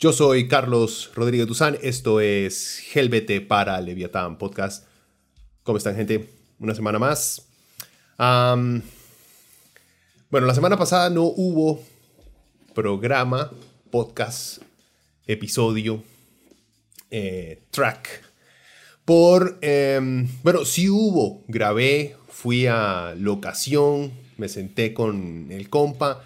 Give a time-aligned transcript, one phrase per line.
[0.00, 4.86] Yo soy Carlos Rodríguez Duzán, esto es Helvete para Leviatán Podcast.
[5.64, 6.30] ¿Cómo están gente?
[6.60, 7.48] Una semana más.
[8.16, 8.82] bueno,
[10.30, 11.82] la semana pasada no hubo
[12.76, 13.50] programa,
[13.90, 14.62] podcast,
[15.26, 16.04] episodio,
[17.10, 18.22] eh, track.
[19.04, 26.22] Por, em, bueno, sí hubo, grabé, fui a locación, me senté con el compa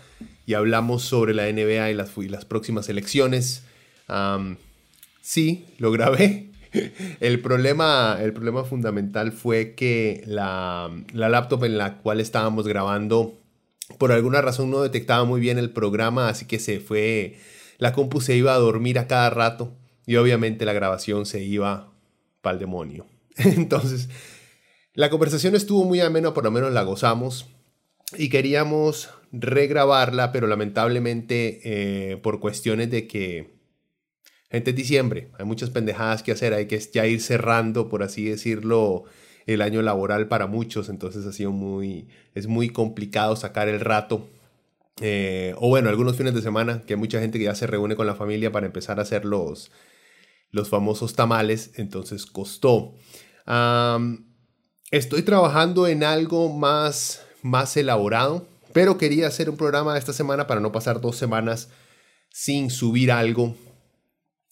[0.47, 3.65] y hablamos sobre la NBA y las, las próximas elecciones.
[5.21, 6.51] sí, lo grabé.
[7.21, 13.39] El problema, el problema fundamental fue que la, la, laptop en la cual estábamos grabando,
[13.99, 17.37] por alguna razón no detectaba muy bien el programa, así que se fue,
[17.77, 19.77] la compu se iba a dormir a cada rato
[20.07, 21.93] y obviamente la grabación se iba
[22.41, 23.07] para el demonio.
[23.37, 24.09] Entonces,
[24.95, 27.47] la conversación estuvo muy amena, por lo menos la gozamos
[28.17, 33.57] y queríamos regrabarla, pero lamentablemente eh, por cuestiones de que,
[34.51, 38.27] gente, es diciembre, hay muchas pendejadas que hacer, hay que ya ir cerrando, por así
[38.27, 39.05] decirlo,
[39.47, 44.29] el año laboral para muchos, entonces ha sido muy, es muy complicado sacar el rato.
[45.01, 47.97] Eh, o bueno, algunos fines de semana, que hay mucha gente que ya se reúne
[47.97, 49.73] con la familia para empezar a hacer los,
[50.51, 52.95] los famosos tamales, entonces costó.
[54.91, 58.52] estoy trabajando en algo más, más elaborado.
[58.73, 61.71] Pero quería hacer un programa esta semana para no pasar dos semanas
[62.31, 63.55] sin subir algo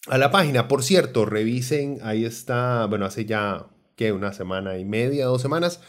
[0.07, 0.67] a la página.
[0.67, 4.11] Por cierto, revisen, ahí está, bueno, hace ya, ¿qué?
[4.11, 5.81] Una semana y media, dos semanas,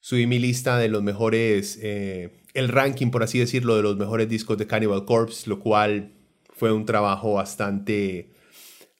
[0.00, 4.28] subí mi lista de los mejores, eh, el ranking, por así decirlo, de los mejores
[4.28, 6.12] discos de Cannibal Corpse, lo cual
[6.50, 8.32] fue un trabajo bastante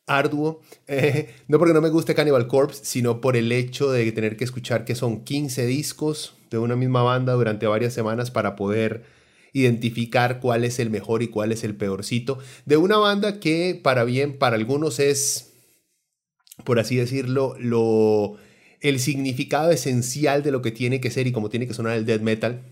[0.09, 0.61] arduo.
[0.87, 4.45] Eh, no porque no me guste Cannibal Corpse, sino por el hecho de tener que
[4.45, 9.05] escuchar que son 15 discos de una misma banda durante varias semanas para poder
[9.53, 14.05] identificar cuál es el mejor y cuál es el peorcito de una banda que para
[14.05, 15.53] bien para algunos es
[16.65, 18.37] por así decirlo lo
[18.81, 22.05] el significado esencial de lo que tiene que ser y cómo tiene que sonar el
[22.05, 22.63] death metal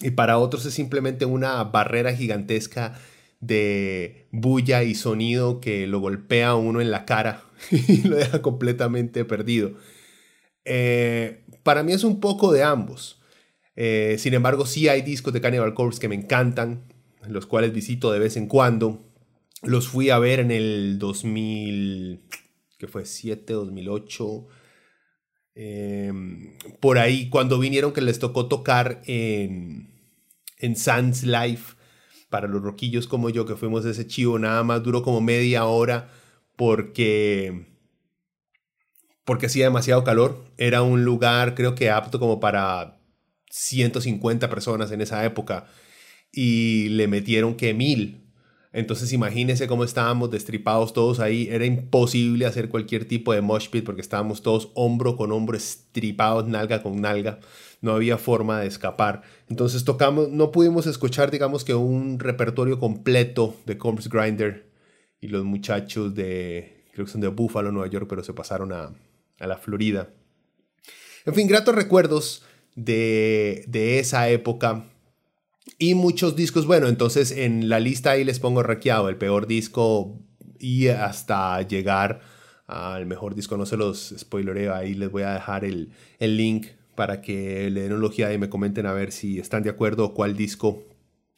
[0.00, 3.00] y para otros es simplemente una barrera gigantesca
[3.42, 8.40] de bulla y sonido que lo golpea a uno en la cara y lo deja
[8.40, 9.74] completamente perdido.
[10.64, 13.20] Eh, para mí es un poco de ambos.
[13.74, 16.84] Eh, sin embargo, sí hay discos de Cannibal Corpse que me encantan,
[17.26, 19.12] los cuales visito de vez en cuando.
[19.62, 22.22] Los fui a ver en el 2000,
[22.78, 24.46] que fue 7, 2008.
[25.54, 29.90] Em, por ahí, cuando vinieron que les tocó tocar en,
[30.58, 31.74] en Sands Life,
[32.32, 36.10] para los roquillos como yo, que fuimos ese chivo, nada más duró como media hora
[36.56, 37.66] porque
[39.24, 40.44] porque hacía demasiado calor.
[40.56, 42.98] Era un lugar, creo que apto como para
[43.50, 45.66] 150 personas en esa época.
[46.32, 48.21] Y le metieron que mil.
[48.72, 51.48] Entonces imagínense cómo estábamos destripados todos ahí.
[51.50, 56.46] Era imposible hacer cualquier tipo de mosh pit porque estábamos todos hombro con hombro estripados,
[56.48, 57.40] nalga con nalga.
[57.80, 59.22] No había forma de escapar.
[59.48, 64.70] Entonces tocamos, no pudimos escuchar, digamos que un repertorio completo de Corpse Grinder
[65.20, 68.92] y los muchachos de, creo que son de Buffalo, Nueva York, pero se pasaron a,
[69.38, 70.08] a la Florida.
[71.24, 72.42] En fin, gratos recuerdos
[72.74, 74.84] de, esa época.
[75.78, 80.18] Y muchos discos, bueno, entonces en la lista ahí les pongo raqueado el peor disco
[80.58, 82.20] y hasta llegar
[82.66, 86.68] al mejor disco, no se los spoilereo, ahí les voy a dejar el, el link
[86.94, 90.14] para que le den un y me comenten a ver si están de acuerdo o
[90.14, 90.84] cuál disco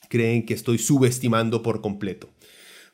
[0.08, 2.28] creen que estoy subestimando por completo.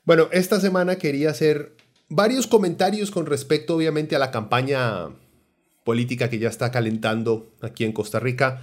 [0.03, 1.75] Bueno, esta semana quería hacer
[2.09, 5.09] varios comentarios con respecto obviamente a la campaña
[5.83, 8.61] política que ya está calentando aquí en Costa Rica.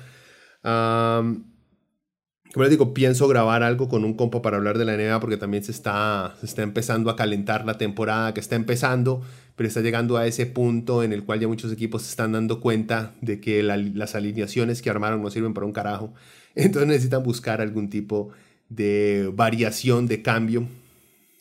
[2.52, 5.36] Como les digo, pienso grabar algo con un compo para hablar de la NBA porque
[5.36, 9.22] también se está, se está empezando a calentar la temporada que está empezando,
[9.54, 12.60] pero está llegando a ese punto en el cual ya muchos equipos se están dando
[12.60, 16.14] cuenta de que las alineaciones que armaron no sirven para un carajo.
[16.54, 18.30] Entonces necesitan buscar algún tipo
[18.68, 20.66] de variación, de cambio.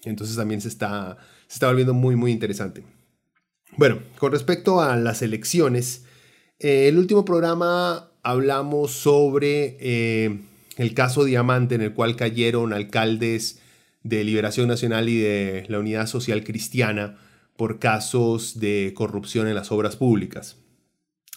[0.04, 1.18] Entonces también se está,
[1.48, 2.84] se está volviendo muy, muy interesante.
[3.78, 6.04] Bueno, con respecto a las elecciones,
[6.60, 10.40] eh, el último programa hablamos sobre eh,
[10.78, 13.60] el caso Diamante en el cual cayeron alcaldes
[14.04, 17.18] de Liberación Nacional y de la Unidad Social Cristiana
[17.58, 20.58] por casos de corrupción en las obras públicas.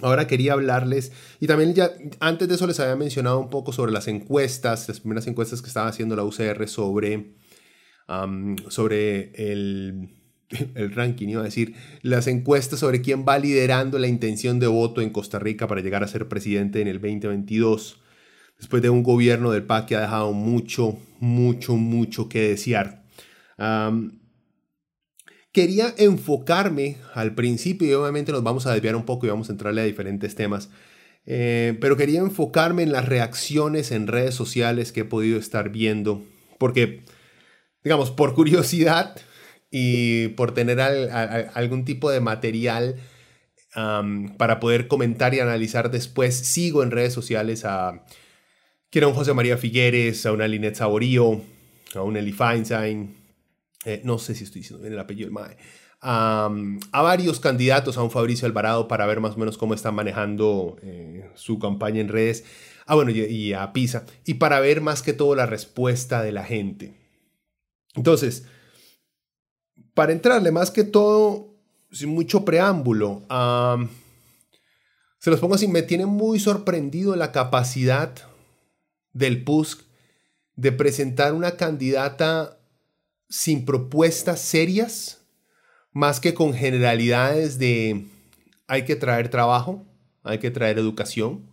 [0.03, 1.91] Ahora quería hablarles, y también ya
[2.21, 5.69] antes de eso les había mencionado un poco sobre las encuestas, las primeras encuestas que
[5.69, 7.35] estaba haciendo la UCR sobre,
[8.69, 10.09] sobre el,
[10.75, 15.01] el ranking, iba a decir, las encuestas sobre quién va liderando la intención de voto
[15.01, 18.00] en Costa Rica para llegar a ser presidente en el 2022,
[18.61, 23.03] después de un gobierno del PAC que ha dejado mucho, mucho, mucho que desear.
[25.53, 29.53] Quería enfocarme al principio y obviamente nos vamos a desviar un poco y vamos a
[29.53, 30.71] entrarle a diferentes temas.
[31.27, 36.23] Eh, pero quería enfocarme en las reacciones en redes sociales que he podido estar viendo.
[36.59, 37.03] Porque,
[37.83, 39.17] digamos, por curiosidad
[39.71, 42.97] y por tener algún tipo de material
[44.37, 48.05] para poder comentar y analizar después, sigo en redes sociales a,
[48.91, 51.41] quiero un José María Figueres, a una Linet Saborío,
[51.95, 53.17] a un Eli Feinstein,
[53.85, 55.57] eh, no sé si estoy diciendo bien el apellido del MAE,
[56.03, 60.77] a varios candidatos, a un Fabricio Alvarado, para ver más o menos cómo están manejando
[60.83, 62.45] eh, su campaña en redes.
[62.87, 64.05] Ah, bueno, y, a Pisa.
[64.25, 66.95] Y para ver más que todo la respuesta de la gente.
[67.95, 68.47] Entonces,
[69.95, 71.55] para entrarle más que todo,
[71.93, 73.23] sin mucho preámbulo,
[75.19, 78.30] se los pongo así, me tiene muy sorprendido la capacidad
[79.13, 79.83] del PUSC
[80.57, 82.61] de presentar una candidata
[83.29, 85.23] sin propuestas serias,
[85.93, 88.07] más que con generalidades de
[88.67, 89.87] hay que traer trabajo,
[90.23, 91.51] hay que traer educación,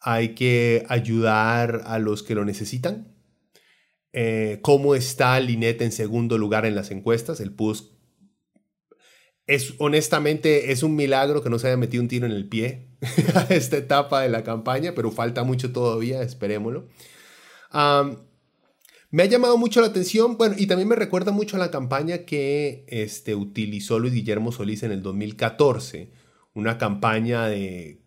[0.00, 3.14] hay que ayudar a los que lo necesitan.
[4.12, 7.40] Eh, ¿Cómo está Linet en segundo lugar en las encuestas?
[7.40, 7.96] El PUS
[9.46, 12.88] es honestamente es un milagro que no se haya metido un tiro en el pie
[13.34, 16.88] a esta etapa de la campaña, pero falta mucho todavía, esperémoslo.
[19.10, 22.24] Me ha llamado mucho la atención, bueno, y también me recuerda mucho a la campaña
[22.24, 26.10] que este, utilizó Luis Guillermo Solís en el 2014,
[26.54, 28.02] una campaña de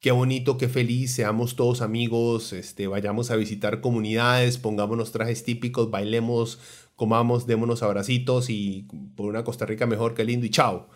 [0.00, 5.90] qué bonito, qué feliz, seamos todos amigos, este, vayamos a visitar comunidades, pongámonos trajes típicos,
[5.90, 6.60] bailemos,
[6.94, 8.86] comamos, démonos abracitos y
[9.16, 10.90] por una Costa Rica mejor que lindo y chao.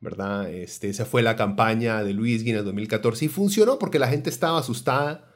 [0.00, 0.50] ¿Verdad?
[0.52, 4.58] Este, esa fue la campaña de Luis el 2014 y funcionó porque la gente estaba
[4.58, 5.34] asustada,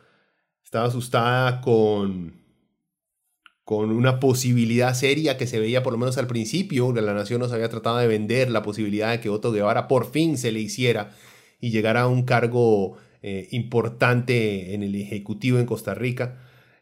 [0.63, 2.43] estaba asustada con
[3.65, 7.53] con una posibilidad seria que se veía por lo menos al principio, la nación nos
[7.53, 11.13] había tratado de vender la posibilidad de que Otto Guevara por fin se le hiciera
[11.61, 16.41] y llegara a un cargo eh, importante en el Ejecutivo en Costa Rica,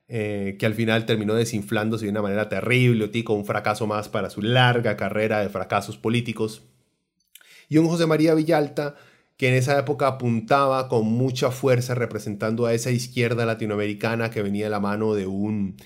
[0.09, 4.31] eh, que al final terminó desinflándose de una manera terrible, con un fracaso más para
[4.31, 6.63] su larga carrera de fracasos políticos.
[7.71, 8.97] Y un José María Villalta
[9.39, 14.65] que en esa época apuntaba con mucha fuerza representando a esa izquierda latinoamericana que venía
[14.65, 15.77] de la mano de un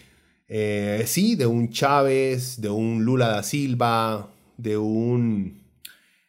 [0.49, 5.63] eh, sí, de un Chávez, de un Lula da Silva, de un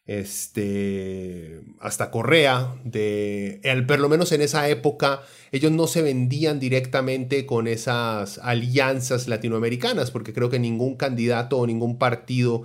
[0.05, 5.21] este, hasta Correa, de, el, por lo menos en esa época,
[5.51, 11.67] ellos no se vendían directamente con esas alianzas latinoamericanas, porque creo que ningún candidato o
[11.67, 12.63] ningún partido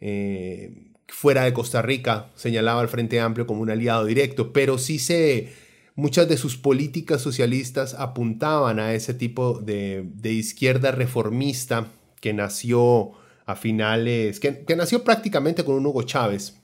[0.00, 4.98] eh, fuera de Costa Rica señalaba al Frente Amplio como un aliado directo, pero sí
[4.98, 5.52] se
[6.00, 11.88] muchas de sus políticas socialistas apuntaban a ese tipo de, izquierda reformista
[12.20, 13.12] que nació
[13.44, 16.56] a finales, que, nació prácticamente con un Hugo Chávez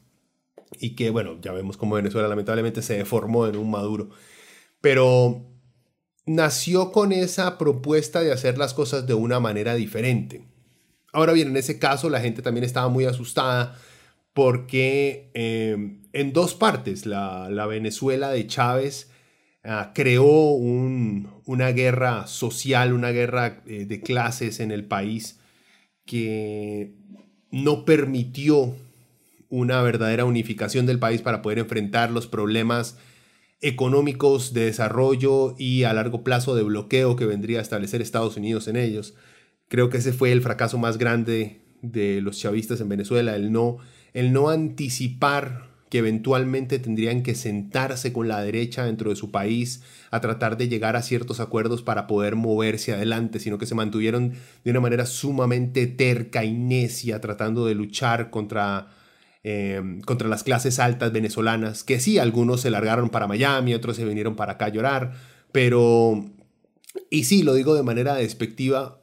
[0.78, 4.10] y que, bueno, ya vemos cómo Venezuela lamentablemente se deformó en un Maduro,
[4.80, 5.44] pero
[6.24, 10.44] nació con esa propuesta de hacer las cosas de una manera diferente.
[11.12, 13.78] Ahora bien, en ese caso la gente también estaba muy asustada
[14.36, 19.10] porque eh, en dos partes, la, la Venezuela de Chávez
[19.68, 25.40] Ah, creó una guerra social, una guerra eh, de clases en el país
[26.04, 26.94] que
[27.50, 28.76] no permitió
[29.48, 32.96] una verdadera unificación del país para poder enfrentar los problemas
[33.60, 38.68] económicos de desarrollo y a largo plazo de bloqueo que vendría a establecer Estados Unidos
[38.68, 39.14] en ellos.
[39.66, 43.78] Creo que ese fue el fracaso más grande de los chavistas en Venezuela, el no,
[44.16, 49.82] el no anticipar que eventualmente tendrían que sentarse con la derecha dentro de su país
[50.10, 54.32] a tratar de llegar a ciertos acuerdos para poder moverse adelante, sino que se mantuvieron
[54.64, 58.88] de una manera sumamente terca y necia tratando de luchar contra,
[59.44, 64.06] eh, contra las clases altas venezolanas, que sí, algunos se largaron para Miami, otros se
[64.06, 65.12] vinieron para acá a llorar,
[65.52, 66.24] pero,
[67.10, 69.02] y sí, lo digo de manera despectiva,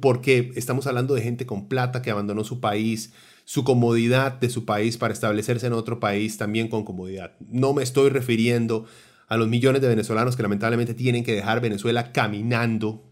[0.00, 3.12] porque estamos hablando de gente con plata que abandonó su país,
[3.44, 7.32] su comodidad de su país para establecerse en otro país también con comodidad.
[7.40, 8.86] No me estoy refiriendo
[9.28, 13.10] a los millones de venezolanos que lamentablemente tienen que dejar Venezuela caminando,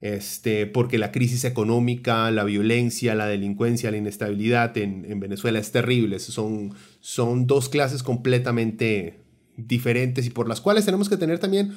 [0.00, 6.18] este, porque la crisis económica, la violencia, la delincuencia, la inestabilidad en, Venezuela es terrible.
[6.18, 9.20] Son, son dos clases completamente
[9.56, 11.76] diferentes y por las cuales tenemos que tener también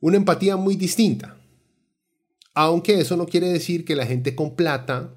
[0.00, 1.36] una empatía muy distinta.
[2.54, 5.14] Aunque eso no quiere decir que la gente con plata,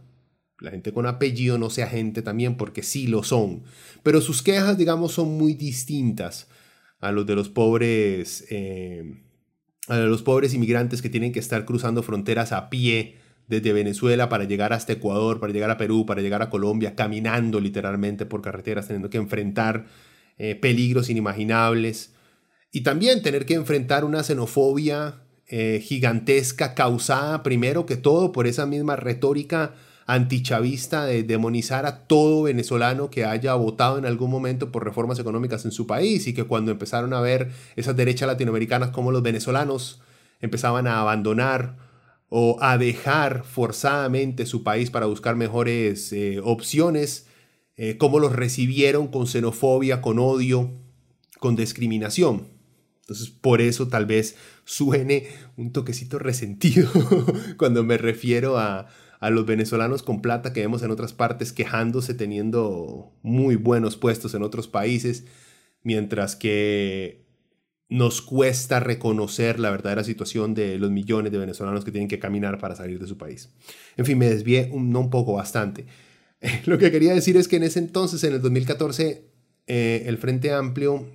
[0.60, 3.64] la gente con apellido no sea gente también, porque sí lo son.
[4.04, 6.48] Pero sus quejas, digamos, son muy distintas
[7.00, 9.22] a los de los pobres, eh,
[9.88, 14.46] a los pobres inmigrantes que tienen que estar cruzando fronteras a pie desde Venezuela para
[14.46, 18.88] llegar hasta Ecuador, para llegar a Perú, para llegar a Colombia, caminando literalmente por carreteras,
[18.88, 19.86] teniendo que enfrentar
[20.38, 22.14] eh, peligros inimaginables
[22.72, 28.66] y también tener que enfrentar una xenofobia eh, gigantesca causada primero que todo por esa
[28.66, 34.84] misma retórica antichavista de demonizar a todo venezolano que haya votado en algún momento por
[34.84, 39.12] reformas económicas en su país y que cuando empezaron a ver esas derechas latinoamericanas como
[39.12, 40.02] los venezolanos
[40.42, 41.78] empezaban a abandonar
[42.30, 47.28] o a dejar forzadamente su país para buscar mejores eh, opciones,
[47.78, 50.72] eh, cómo los recibieron con xenofobia, con odio,
[51.40, 52.48] con discriminación.
[53.02, 54.36] Entonces, por eso tal vez
[54.66, 56.90] suene un toquecito resentido
[57.58, 58.88] cuando me refiero a,
[59.26, 64.36] a los venezolanos con plata que vemos en otras partes quejándose teniendo muy buenos puestos
[64.36, 65.26] en otros países,
[65.82, 67.26] mientras que
[67.90, 72.60] nos cuesta reconocer la verdadera situación de los millones de venezolanos que tienen que caminar
[72.60, 73.50] para salir de su país.
[73.98, 75.88] En fin, me desvié un, no un poco, bastante.
[76.68, 79.26] Lo que quería decir es que en ese entonces, en el 2014,
[79.66, 81.08] eh, el Frente Amplio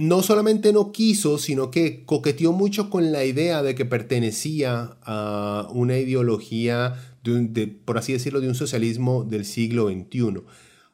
[0.00, 5.68] no solamente no quiso, sino que coqueteó mucho con la idea de que pertenecía a
[5.74, 10.40] una ideología, de, por así decirlo, de un socialismo del siglo XXI.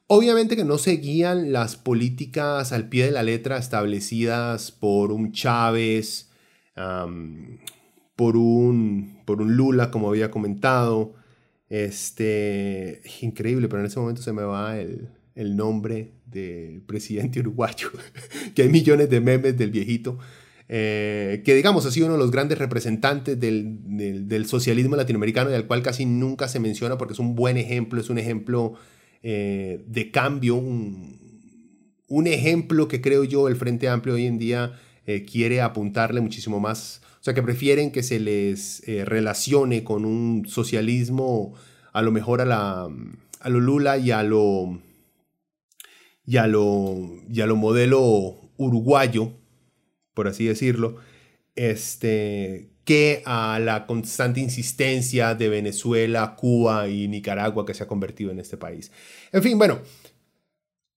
[0.08, 6.32] Obviamente que no seguían las políticas al pie de la letra establecidas por un Chávez,
[6.74, 11.14] por, un, por un Lula, como había comentado.
[11.68, 17.90] Este, increíble, pero en ese momento se me va el, el nombre del presidente uruguayo,
[18.54, 20.18] que hay millones de memes del viejito,
[20.68, 25.66] eh, que digamos ha sido uno de los grandes representantes del, socialismo latinoamericano y al
[25.66, 28.74] cual casi nunca se menciona porque es un buen ejemplo, es un ejemplo
[29.22, 34.72] eh, de cambio, un, ejemplo que creo yo el Frente Amplio hoy en día
[35.06, 40.46] eh, quiere apuntarle muchísimo más, o sea que prefieren que se les relacione con un
[40.48, 41.54] socialismo
[41.92, 42.88] a lo mejor a, la,
[43.40, 44.80] a lo Lula y a lo
[46.26, 46.96] y a lo,
[47.28, 49.32] lo modelo uruguayo,
[50.12, 50.96] por así decirlo,
[51.54, 58.30] este, que a la constante insistencia de Venezuela, Cuba y Nicaragua que se ha convertido
[58.30, 58.90] en este país.
[59.32, 59.78] En fin, bueno,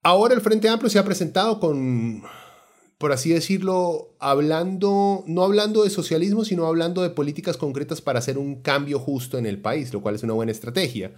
[0.03, 2.24] ahora el Frente Amplio se ha presentado con,
[2.98, 8.38] por así decirlo, hablando, no hablando de socialismo, sino hablando de políticas concretas para hacer
[8.38, 11.13] un cambio justo en el país, lo cual es una buena estrategia.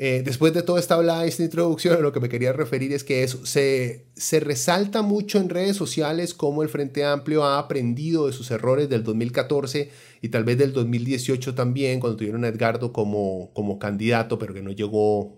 [0.00, 3.24] Eh, después de toda esta hablada, esta introducción, lo que me quería referir es que
[3.24, 8.32] eso, se, se resalta mucho en redes sociales cómo el Frente Amplio ha aprendido de
[8.32, 9.90] sus errores del 2014
[10.22, 14.62] y tal vez del 2018 también, cuando tuvieron a Edgardo como, como candidato, pero que
[14.62, 15.36] no llegó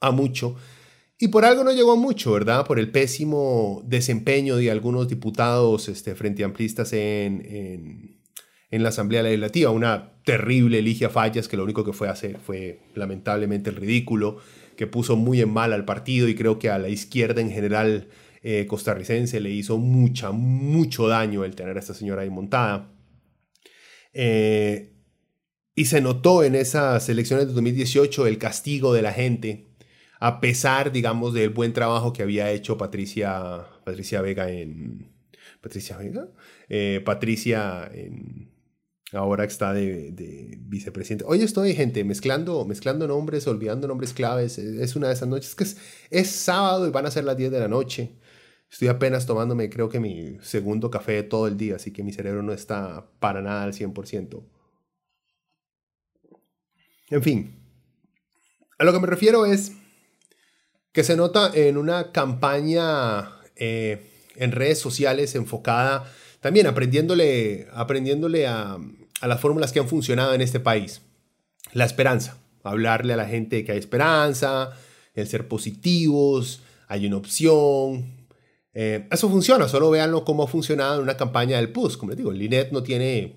[0.00, 0.56] a mucho.
[1.18, 2.66] Y por algo no llegó a mucho, ¿verdad?
[2.66, 8.20] Por el pésimo desempeño de algunos diputados este, frente amplistas en
[8.72, 12.80] en la Asamblea Legislativa, una terrible Ligia Fallas que lo único que fue hacer fue
[12.94, 14.38] lamentablemente el ridículo,
[14.76, 18.08] que puso muy en mal al partido y creo que a la izquierda en general
[18.42, 22.90] eh, costarricense le hizo mucha, mucho daño el tener a esta señora ahí montada.
[24.14, 24.94] Eh,
[25.74, 29.68] y se notó en esas elecciones de 2018 el castigo de la gente,
[30.18, 35.12] a pesar, digamos, del buen trabajo que había hecho Patricia, Patricia Vega en...
[35.60, 36.28] Patricia Vega?
[36.68, 38.51] Eh, Patricia en
[39.12, 41.24] ahora está de, vicepresidente.
[41.26, 44.58] Hoy estoy, gente, mezclando, mezclando nombres, olvidando nombres claves.
[44.58, 45.64] Es una de esas noches que
[46.10, 48.16] es, sábado y van a ser las 10 de la noche.
[48.70, 52.42] Estoy apenas tomándome, creo que mi segundo café todo el día, así que mi cerebro
[52.42, 54.42] no está para nada al 100%.
[57.10, 57.54] En fin,
[58.78, 59.72] a lo que me refiero es
[60.92, 66.10] que se nota en una campaña eh, en redes sociales enfocada
[66.42, 68.76] también aprendiéndole, aprendiéndole a,
[69.22, 71.00] a las fórmulas que han funcionado en este país.
[71.72, 74.72] La esperanza, hablarle a la gente que hay esperanza,
[75.14, 78.26] el ser positivos, hay una opción.
[78.74, 81.96] Eh, eso funciona, solo véanlo cómo ha funcionado en una campaña del PUS.
[81.96, 83.36] Como les digo, Linet no tiene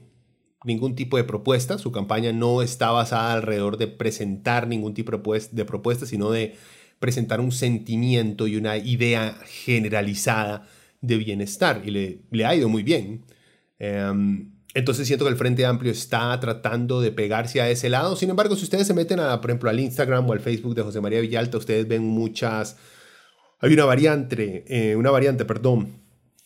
[0.64, 1.78] ningún tipo de propuesta.
[1.78, 6.56] Su campaña no está basada alrededor de presentar ningún tipo de propuesta, sino de
[7.00, 10.68] presentar un sentimiento y una idea generalizada
[11.02, 11.84] de bienestar.
[11.86, 13.24] Y le, le ha ido muy bien.
[13.78, 18.18] Em, entonces siento que el Frente Amplio está tratando de pegarse a ese lado.
[18.18, 21.00] Sin embargo, si ustedes se meten, por ejemplo, al Instagram o al Facebook de José
[21.00, 22.76] María Villalta, ustedes ven muchas...
[23.60, 26.02] Hay una variante, eh, una variante, perdón.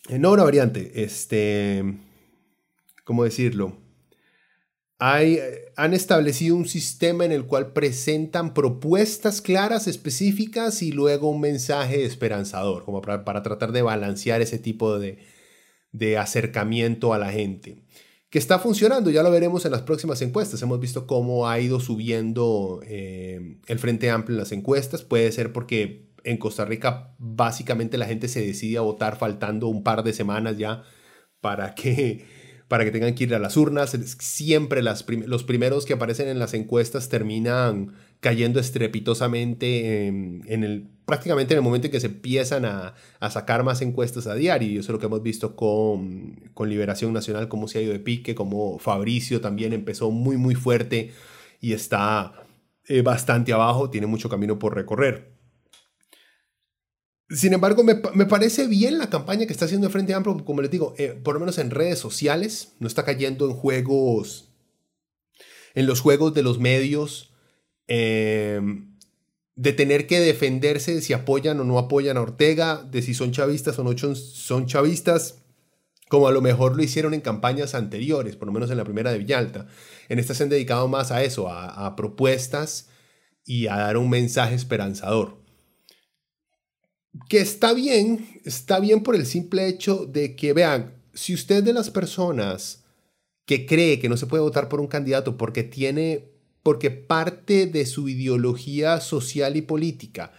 [0.08, 1.98] Eh, no una variante, este...
[3.02, 3.76] ¿Cómo decirlo?
[5.00, 5.40] Hay,
[5.74, 12.04] han establecido un sistema en el cual presentan propuestas claras, específicas y luego un mensaje
[12.04, 15.18] esperanzador, como para, para tratar de balancear ese tipo de,
[15.90, 17.89] de acercamiento a la gente
[18.30, 20.62] que está funcionando, ya lo veremos en las próximas encuestas.
[20.62, 25.02] Hemos visto cómo ha ido subiendo eh, el Frente Amplio en las encuestas.
[25.02, 29.82] Puede ser porque en Costa Rica básicamente la gente se decide a votar faltando un
[29.82, 30.84] par de semanas ya
[31.40, 32.24] para que,
[32.68, 33.90] para que tengan que ir a las urnas.
[34.20, 41.58] Siempre los primeros que aparecen en las encuestas terminan cayendo estrepitosamente en, el, prácticamente en
[41.58, 42.94] el momento en que se empiezan a,
[43.30, 44.68] sacar más encuestas a diario.
[44.68, 47.98] Y eso es lo que hemos visto con, Liberación Nacional, cómo se ha ido de
[47.98, 51.12] pique, como Fabricio también empezó muy, muy fuerte
[51.60, 52.46] y está
[52.86, 55.40] eh, bastante abajo, tiene mucho camino por recorrer.
[57.30, 57.94] Sin embargo, me,
[58.26, 61.34] parece bien la campaña que está haciendo el Frente Amplio, como les digo, eh, por
[61.34, 64.52] lo menos en redes sociales, no está cayendo en juegos,
[65.74, 67.29] en los juegos de los medios,
[67.92, 68.96] Em,
[69.56, 73.32] de tener que defenderse de si apoyan o no apoyan a Ortega, de si son
[73.32, 75.42] chavistas o no son chavistas,
[76.08, 79.10] como a lo mejor lo hicieron en campañas anteriores, por lo menos en la primera
[79.10, 79.66] de Villalta.
[80.08, 82.90] En esta se han dedicado más a eso, a, a propuestas
[83.44, 85.42] y a dar un mensaje esperanzador.
[87.28, 91.72] Que está bien, está bien por el simple hecho de que, vean, si usted de
[91.72, 92.84] las personas
[93.46, 96.29] que cree que no se puede votar por un candidato porque tiene
[96.62, 100.32] porque parte de su ideología social y política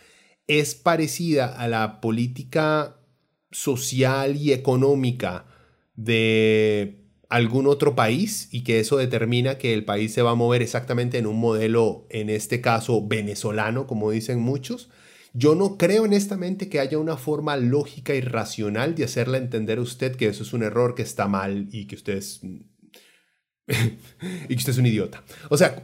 [0.48, 2.98] es parecida a la política
[3.52, 5.46] social y económica
[5.96, 10.62] de algún otro país y que eso determina que el país se va a mover
[10.62, 14.90] exactamente en un modelo, en este caso venezolano, como dicen muchos.
[15.34, 19.82] Yo no creo honestamente que haya una forma lógica y racional de hacerle entender a
[19.82, 22.42] usted que eso es un error, que está mal y que ustedes
[24.44, 25.24] y que usted es un idiota.
[25.50, 25.84] O sea,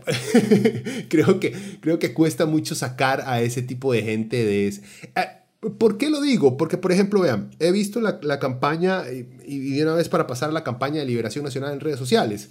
[1.10, 4.82] creo, que, creo que cuesta mucho sacar a ese tipo de gente de ese.
[5.16, 5.28] Eh,
[5.78, 6.56] ¿Por qué lo digo?
[6.56, 10.54] Porque, por ejemplo, vean, he visto la, la campaña, y, y, una vez para pasar
[10.54, 12.50] la campaña de Liberación Nacional en redes sociales,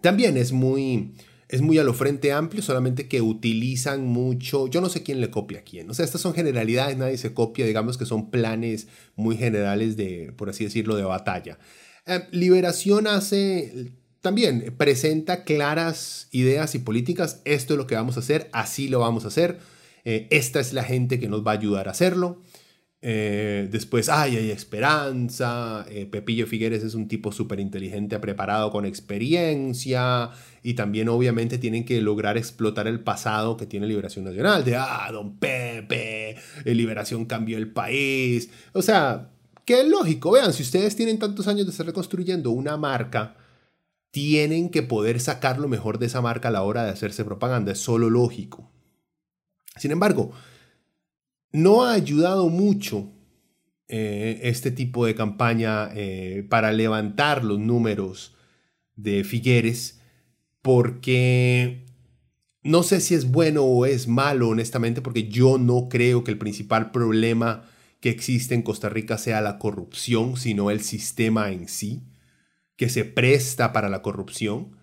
[0.00, 1.14] también es muy,
[1.48, 5.30] es muy a lo frente amplio, solamente que utilizan mucho, yo no sé quién le
[5.30, 8.88] copia a quién, o sea, estas son generalidades, nadie se copia, digamos que son planes
[9.14, 11.58] muy generales de, por así decirlo, de batalla.
[12.06, 13.92] Eh, Liberación hace
[14.24, 17.42] también presenta claras ideas y políticas.
[17.44, 19.58] Esto es lo que vamos a hacer, así lo vamos a hacer.
[20.06, 22.40] Eh, esta es la gente que nos va a ayudar a hacerlo.
[23.02, 25.84] Eh, después, ay, hay esperanza.
[25.90, 30.30] Eh, Pepillo Figueres es un tipo súper inteligente, preparado con experiencia.
[30.62, 34.64] Y también, obviamente, tienen que lograr explotar el pasado que tiene Liberación Nacional.
[34.64, 38.48] De, ah, don Pepe, Liberación cambió el país.
[38.72, 39.28] O sea,
[39.66, 40.30] es lógico.
[40.30, 43.36] Vean, si ustedes tienen tantos años de estar reconstruyendo una marca
[44.14, 47.72] tienen que poder sacar lo mejor de esa marca a la hora de hacerse propaganda.
[47.72, 48.70] Es solo lógico.
[49.76, 50.30] Sin embargo,
[51.50, 53.10] no ha ayudado mucho
[53.88, 58.36] eh, este tipo de campaña eh, para levantar los números
[58.94, 60.00] de Figueres
[60.62, 61.84] porque
[62.62, 66.38] no sé si es bueno o es malo, honestamente, porque yo no creo que el
[66.38, 72.13] principal problema que existe en Costa Rica sea la corrupción, sino el sistema en sí
[72.76, 74.76] que se presta para la corrupción.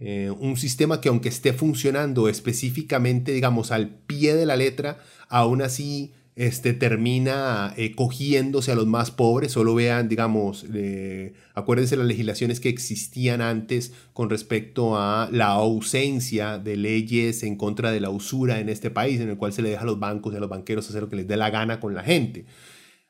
[0.00, 5.62] Eh, un sistema que aunque esté funcionando específicamente, digamos, al pie de la letra, aún
[5.62, 9.50] así este, termina eh, cogiéndose a los más pobres.
[9.50, 16.58] Solo vean, digamos, eh, acuérdense las legislaciones que existían antes con respecto a la ausencia
[16.58, 19.70] de leyes en contra de la usura en este país, en el cual se le
[19.70, 21.80] deja a los bancos y a los banqueros hacer lo que les dé la gana
[21.80, 22.46] con la gente.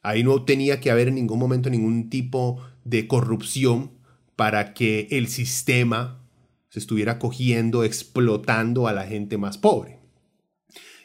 [0.01, 3.98] Ahí no tenía que haber en ningún momento ningún tipo de corrupción
[4.38, 6.24] para que el sistema
[6.68, 9.98] se estuviera cogiendo, explotando a la gente más pobre.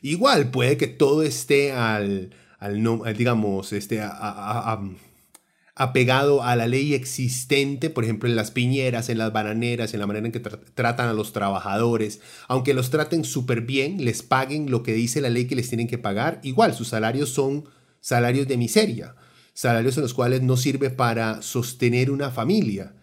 [0.04, 2.78] Igual puede que todo esté al, al,
[3.18, 4.04] digamos, esté
[5.74, 10.06] apegado a la ley existente, por ejemplo, en las piñeras, en las bananeras, en la
[10.06, 14.84] manera en que tratan a los trabajadores, aunque los traten súper bien, les paguen lo
[14.84, 17.68] que dice la ley que les tienen que pagar, igual sus salarios son
[18.00, 19.16] salarios de miseria,
[19.56, 22.94] salarios en los cuales no sirve para sostener una familia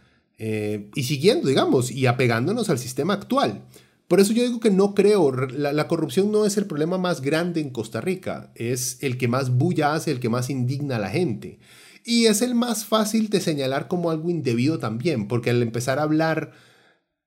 [0.43, 3.67] eh, y siguiendo, digamos, y apegándonos al sistema actual.
[4.09, 7.61] Por eso yo digo que no creo, la, corrupción no es el problema más grande
[7.61, 11.11] en Costa Rica, es el que más bulla hace, el que más indigna a la
[11.11, 11.59] gente.
[12.07, 16.05] Y es el más fácil de señalar como algo indebido también, porque al empezar a
[16.05, 16.53] hablar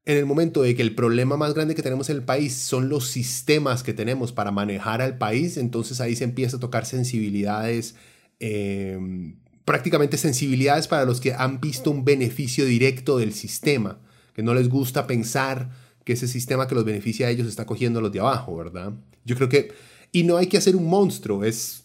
[0.05, 2.89] en el momento de que el problema más grande que tenemos en el país son
[2.89, 7.95] los sistemas que tenemos para manejar al país, entonces ahí se empieza a tocar sensibilidades,
[8.39, 13.99] em, prácticamente sensibilidades para los que han visto un beneficio directo del sistema,
[14.33, 15.69] que no les gusta pensar
[16.03, 18.93] que ese sistema que los beneficia a ellos está cogiendo a los de abajo, ¿verdad?
[19.25, 19.71] Yo creo que,
[20.11, 21.82] y no hay que hacer un monstruo, es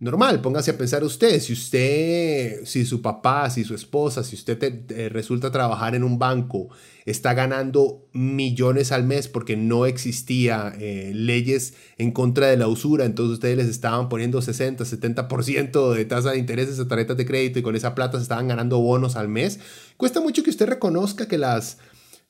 [0.00, 5.10] normal, póngase a pensar usted, si usted, si su papá, si su esposa, si usted
[5.10, 6.68] resulta trabajar en un banco,
[7.04, 13.06] está ganando millones al mes porque no existía eh, leyes en contra de la usura,
[13.06, 17.58] entonces ustedes les estaban poniendo 60, 70% de tasa de interés a tarjetas de crédito
[17.58, 19.58] y con esa plata se estaban ganando bonos al mes,
[19.96, 21.78] cuesta mucho que usted reconozca que las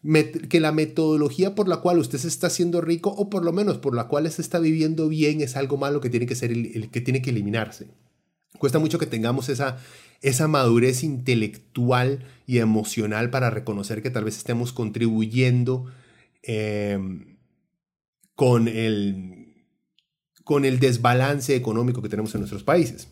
[0.02, 3.78] que la metodología por la cual usted se está haciendo rico o por lo menos
[3.78, 6.90] por la cual se está viviendo bien es algo malo que tiene que, ser el,
[6.90, 7.88] que, tiene que eliminarse.
[8.58, 9.78] Cuesta mucho que tengamos esa,
[10.22, 15.86] esa madurez intelectual y emocional para reconocer que tal vez estemos contribuyendo
[16.42, 17.36] em,
[18.36, 19.64] con, el,
[20.44, 23.08] con el desbalance económico que tenemos en nuestros países.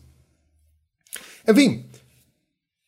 [1.45, 1.87] En fin,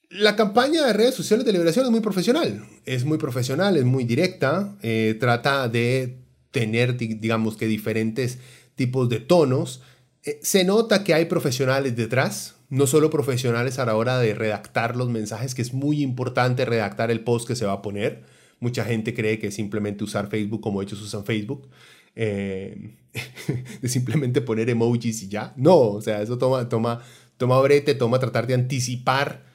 [0.09, 4.05] la campaña de redes sociales de liberación es muy profesional, es muy profesional, es muy
[4.05, 6.17] directa, eh, trata de
[6.51, 8.39] tener, digamos que diferentes
[8.75, 9.83] tipos de tonos.
[10.23, 14.95] Eh, se nota que hay profesionales detrás, no solo profesionales a la hora de redactar
[14.95, 18.23] los mensajes, que es muy importante redactar el post que se va a poner.
[18.59, 21.69] Mucha gente cree que simplemente usar Facebook como ellos usan Facebook,
[22.15, 22.97] eh,
[23.81, 25.53] de simplemente poner emojis y ya.
[25.55, 27.01] No, o sea, eso toma, toma,
[27.37, 29.48] toma brete, toma tratar de anticipar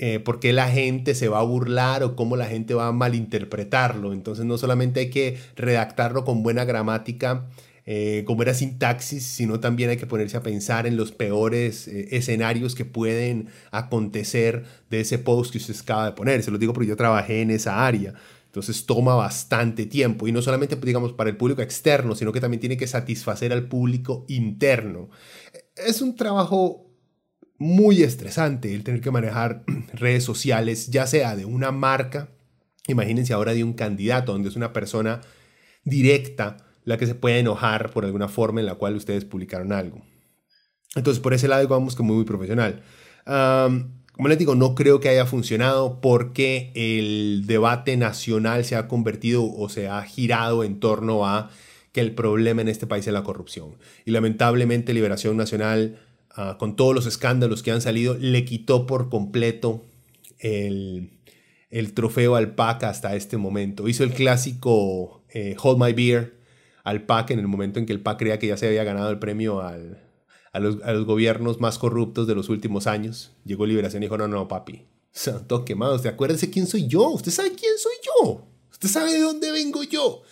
[0.00, 2.92] eh, por qué la gente se va a burlar o cómo la gente va a
[2.92, 4.12] malinterpretarlo.
[4.12, 7.48] Entonces no solamente hay que redactarlo con buena gramática,
[7.84, 12.08] eh, con buena sintaxis, sino también hay que ponerse a pensar en los peores eh,
[12.12, 16.42] escenarios que pueden acontecer de ese post que usted acaba de poner.
[16.44, 18.14] Se lo digo porque yo trabajé en esa área.
[18.46, 22.60] Entonces toma bastante tiempo y no solamente digamos para el público externo, sino que también
[22.60, 25.10] tiene que satisfacer al público interno.
[25.76, 26.87] Es un trabajo
[27.58, 32.28] muy estresante el tener que manejar redes sociales, ya sea de una marca,
[32.86, 35.20] imagínense ahora de un candidato, donde es una persona
[35.84, 40.00] directa la que se puede enojar por alguna forma en la cual ustedes publicaron algo.
[40.94, 42.82] Entonces, por ese lado, vamos que muy, muy profesional.
[43.24, 49.44] como les digo, no creo que haya funcionado porque el debate nacional se ha convertido
[49.44, 51.50] o se ha girado en torno a
[51.92, 53.76] que el problema en este país es la corrupción.
[54.04, 55.98] Y lamentablemente Liberación Nacional
[56.34, 59.84] Ah, con todos los escándalos que han salido, le quitó por completo
[60.38, 61.10] el,
[61.94, 63.88] trofeo al PAC hasta este momento.
[63.88, 66.38] Hizo el clásico eh, Hold My Beer
[66.84, 69.10] al PAC en el momento en que el PAC creía que ya se había ganado
[69.10, 69.76] el premio a,
[70.60, 73.32] los, gobiernos más corruptos de los últimos años.
[73.44, 77.32] Llegó Liberación y dijo, no, no, papi, santo quemado, usted acuérdese quién soy yo, usted
[77.32, 80.22] sabe quién soy yo, usted sabe de dónde vengo yo.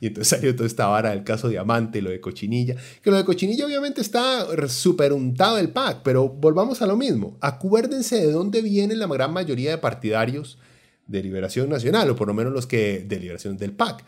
[0.00, 2.76] Y entonces salió toda esta vara del caso Diamante, lo de Cochinilla.
[3.02, 7.36] Que lo de Cochinilla obviamente está súper untado el PAC, pero volvamos a lo mismo.
[7.40, 10.58] Acuérdense de dónde vienen la gran mayoría de partidarios
[11.06, 14.04] de Liberación Nacional, o por lo menos los que de Liberación del PAC,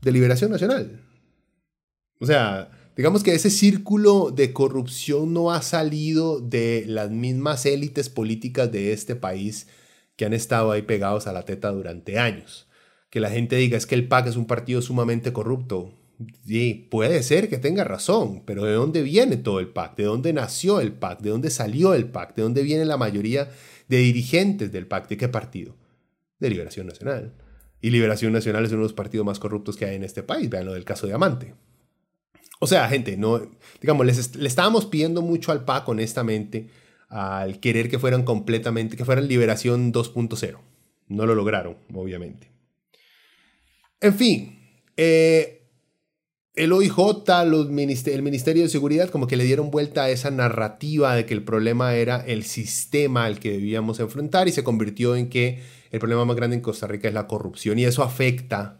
[0.00, 1.00] de Liberación Nacional.
[2.20, 8.08] O sea, digamos que ese círculo de corrupción no ha salido de las mismas élites
[8.08, 9.66] políticas de este país
[10.16, 12.68] que han estado ahí pegados a la teta durante años
[13.14, 15.94] que la gente diga es que el PAC es un partido sumamente corrupto.
[16.44, 19.94] Sí, puede ser que tenga razón, pero ¿de dónde viene todo el PAC?
[19.94, 21.20] ¿De dónde nació el PAC?
[21.20, 22.34] ¿De dónde salió el PAC?
[22.34, 23.50] ¿De dónde viene la mayoría
[23.86, 25.06] de dirigentes del PAC?
[25.06, 25.76] ¿De qué partido?
[26.40, 27.32] De Liberación Nacional.
[27.80, 30.50] Y Liberación Nacional es uno de los partidos más corruptos que hay en este país.
[30.50, 31.54] Vean lo del caso de Amante.
[32.58, 33.48] O sea, gente, no,
[33.80, 36.68] digamos, les, le estábamos pidiendo mucho al PAC, honestamente,
[37.08, 40.58] al querer que fueran completamente, que fueran Liberación 2.0.
[41.06, 42.53] No lo lograron, obviamente.
[44.04, 44.58] En fin,
[44.98, 45.62] eh,
[46.54, 46.94] el OIJ,
[47.38, 51.42] el Ministerio de Seguridad, como que le dieron vuelta a esa narrativa de que el
[51.42, 56.26] problema era el sistema al que debíamos enfrentar y se convirtió en que el problema
[56.26, 57.78] más grande en Costa Rica es la corrupción.
[57.78, 58.78] Y eso afecta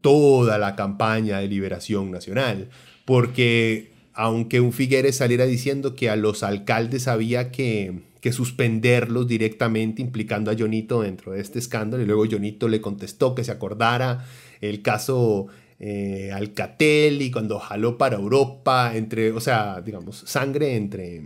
[0.00, 2.70] toda la campaña de liberación nacional,
[3.06, 10.00] porque aunque un Figueres saliera diciendo que a los alcaldes había que, que suspenderlos directamente,
[10.00, 14.24] implicando a Jonito dentro de este escándalo, y luego Jonito le contestó que se acordara
[14.64, 15.48] el caso
[15.78, 21.22] eh, Alcatel y cuando jaló para Europa, entre, o sea, digamos, sangre entre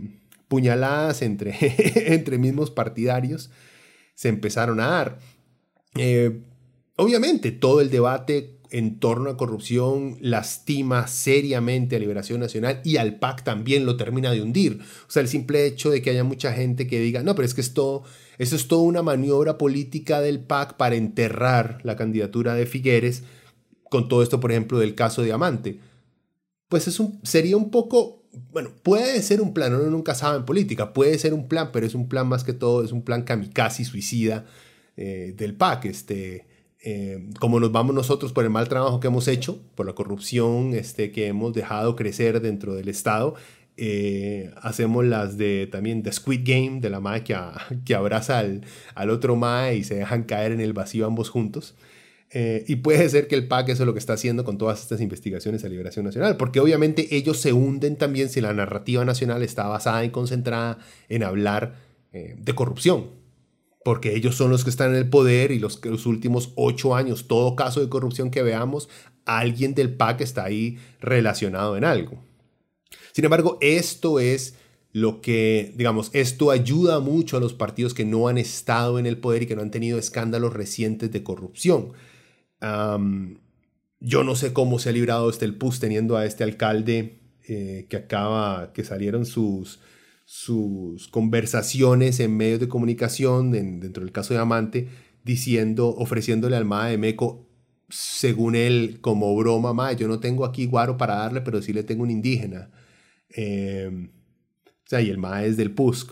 [0.47, 1.55] puñaladas entre,
[2.13, 3.49] entre mismos partidarios,
[4.15, 5.19] se empezaron a dar.
[5.95, 6.41] Eh,
[6.97, 13.17] obviamente, todo el debate en torno a corrupción lastima seriamente a Liberación Nacional y al
[13.17, 14.79] PAC también lo termina de hundir.
[15.07, 17.53] O sea, el simple hecho de que haya mucha gente que diga, no, pero es
[17.53, 18.03] que esto,
[18.37, 23.23] es toda una maniobra política del PAC para enterrar la candidatura de Figueres,
[23.89, 25.79] con todo esto, por ejemplo, del caso Diamante.
[26.67, 30.45] Pues es un, sería un poco, bueno, puede ser un plan, uno nunca sabe en
[30.45, 33.23] política, puede ser un plan, pero es un plan más que todo, es un plan
[33.23, 34.45] kamikaze suicida
[34.95, 36.48] eh, del PAC, este
[36.81, 40.73] eh, como nos vamos nosotros por el mal trabajo que hemos hecho, por la corrupción
[40.73, 43.35] este, que hemos dejado crecer dentro del Estado,
[43.75, 47.23] eh, hacemos las de también The Squid Game, de la MAE
[47.85, 48.61] que, abraza al,
[48.95, 51.75] al, otro MAE y se dejan caer en el vacío ambos juntos.
[52.31, 54.83] Eh, y puede ser que el PAC eso es lo que está haciendo con todas
[54.83, 59.41] estas investigaciones a Liberación Nacional, porque obviamente ellos se hunden también si la narrativa nacional
[59.41, 60.77] está basada y concentrada
[61.09, 61.75] en hablar
[62.11, 63.19] de corrupción
[63.83, 67.27] porque ellos son los que están en el poder y los, los últimos ocho años,
[67.27, 68.89] todo caso de corrupción que veamos,
[69.25, 72.17] alguien del PAC está ahí relacionado en algo.
[73.13, 74.55] Sin embargo, esto es
[74.91, 79.17] lo que, digamos, esto ayuda mucho a los partidos que no han estado en el
[79.17, 81.93] poder y que no han tenido escándalos recientes de corrupción.
[83.99, 87.85] yo no sé cómo se ha librado este el PUS teniendo a este alcalde eh,
[87.89, 89.79] que acaba, que salieron sus,
[90.31, 94.87] sus conversaciones en medios de comunicación, dentro del caso de Amante,
[95.23, 97.47] diciendo, ofreciéndole al MAE de Meco,
[97.89, 101.81] según él, como broma, MAE, yo no tengo aquí guaro para darle, pero sí le
[101.81, 102.69] tengo un indígena.
[103.29, 104.11] Em,
[104.65, 106.11] o sea, y el MAE es del PUSC.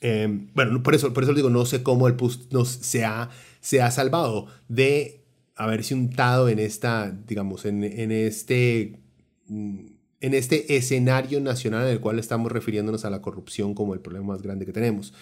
[0.00, 3.30] Em, bueno, por eso, por eso digo, no sé cómo el PUSC nos, se, ha,
[3.60, 8.98] se ha salvado de haberse untado en esta, digamos, en, en este
[9.46, 14.00] mm, en este escenario nacional en el cual estamos refiriéndonos a la corrupción como el
[14.00, 15.12] problema más grande que tenemos.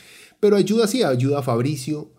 [0.41, 2.13] Pero ayuda sí, ayuda a Fabricio,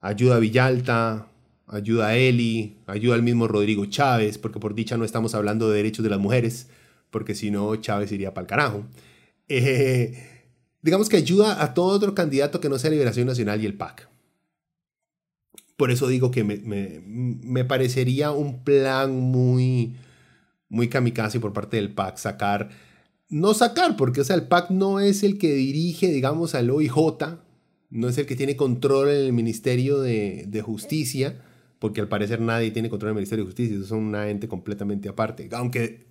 [0.00, 1.26] ayuda a Villalta,
[1.66, 5.78] ayuda a Eli, ayuda al mismo Rodrigo Chávez, porque por dicha no estamos hablando de
[5.78, 6.68] derechos de las mujeres,
[7.10, 8.84] porque si no Chávez iría para el carajo.
[9.48, 10.46] Eh,
[10.80, 14.08] digamos que ayuda a todo otro candidato que no sea Liberación Nacional y el PAC.
[15.76, 16.56] Por eso digo que me,
[17.04, 19.96] me parecería un plan muy
[20.68, 22.70] muy kamikaze por parte del PAC sacar,
[23.28, 26.92] no sacar, porque o sea, el PAC no es el que dirige, digamos, al OIJ,
[27.90, 31.42] no es el que tiene control en el Ministerio de, de Justicia,
[31.78, 34.48] porque al parecer nadie tiene control en el Ministerio de Justicia, eso son una ente
[34.48, 36.06] completamente aparte, aunque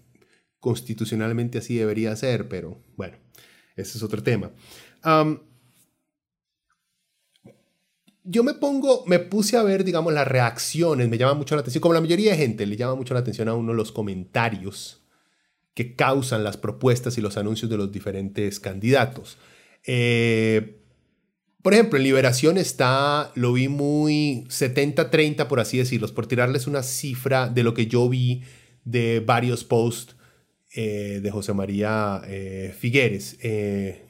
[0.60, 3.18] constitucionalmente así debería ser, pero bueno,
[3.76, 4.52] ese es otro tema
[8.30, 11.82] yo me pongo, me puse a ver, digamos, las reacciones, me llama mucho la atención,
[11.82, 15.02] como la mayoría de gente, le llama mucho la atención a uno los comentarios
[15.74, 19.38] que causan las propuestas y los anuncios de los diferentes candidatos.
[19.86, 20.82] Eh,
[21.62, 26.84] por ejemplo, en Liberación está, lo vi muy 70-30, por así decirlo, por tirarles una
[26.84, 28.44] cifra de lo que yo vi
[28.84, 30.18] de varios posts
[30.76, 33.38] eh, de José María eh, Figueres.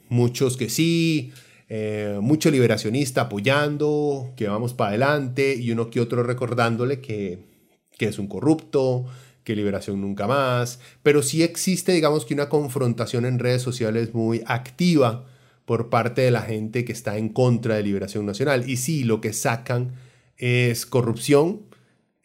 [0.10, 1.34] muchos que sí,
[1.70, 7.40] eh, mucho liberacionista apoyando, que vamos para adelante, y uno que otro recordándole que,
[7.98, 9.06] que es un corrupto,
[9.44, 14.44] que liberación nunca más, pero sí existe, digamos que una confrontación en redes sociales muy
[14.46, 15.26] activa
[15.64, 18.70] por parte de la gente que está en contra de liberación nacional.
[18.70, 19.94] Y sí, lo que sacan
[20.38, 21.62] es corrupción,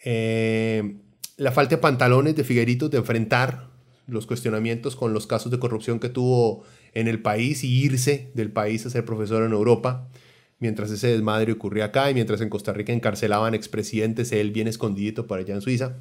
[0.05, 0.97] eh,
[1.37, 3.71] la falta de pantalones de Figueritos de enfrentar
[4.07, 8.51] los cuestionamientos con los casos de corrupción que tuvo en el país y irse del
[8.53, 10.11] país a ser profesor en Europa,
[10.59, 15.27] mientras ese desmadre ocurría acá y mientras en Costa Rica encarcelaban expresidentes, él bien escondido
[15.27, 15.99] por allá en Suiza.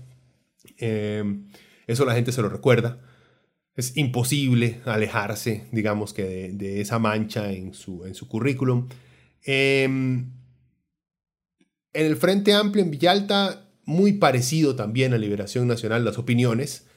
[0.77, 1.47] Em,
[1.88, 3.01] eso la gente se lo recuerda.
[3.75, 8.89] Es imposible alejarse, digamos que, de, esa mancha en su, en su currículum.
[9.43, 10.32] Em,
[11.93, 16.88] en el Frente Amplio en Villalta, muy parecido también a Liberación Nacional, las opiniones,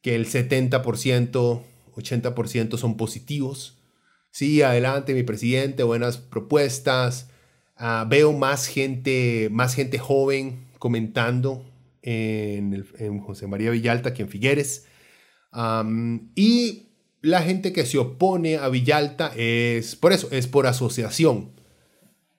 [0.00, 1.62] que el 70%
[1.94, 3.78] 80% son positivos.
[4.30, 7.28] Sí, adelante mi presidente, buenas propuestas.
[7.76, 11.64] Ah, veo más gente, más gente joven comentando
[12.02, 12.84] en,
[13.20, 14.86] José María Villalta que en Figueres.
[16.34, 16.82] y
[17.22, 21.50] la gente que se opone a Villalta es por eso, es por asociación.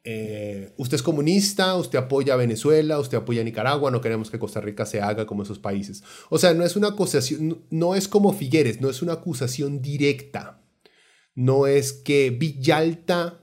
[0.07, 4.37] Eh, usted es comunista, usted apoya a Venezuela, usted apoya a Nicaragua, no queremos que
[4.37, 6.03] Costa Rica se haga como esos países.
[6.29, 10.61] O sea, no es una acusación, no es como Figueres, no es una acusación directa.
[11.33, 13.41] No es que Villalta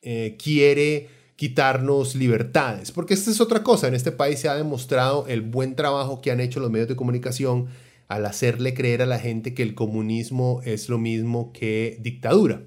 [0.00, 3.86] eh, quiere quitarnos libertades, porque esta es otra cosa.
[3.86, 6.96] En este país se ha demostrado el buen trabajo que han hecho los medios de
[6.96, 7.68] comunicación
[8.08, 12.62] al hacerle creer a la gente que el comunismo es lo mismo que dictadura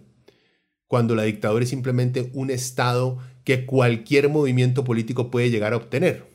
[0.87, 6.25] cuando la dictadura es simplemente un Estado que cualquier movimiento político puede llegar a obtener.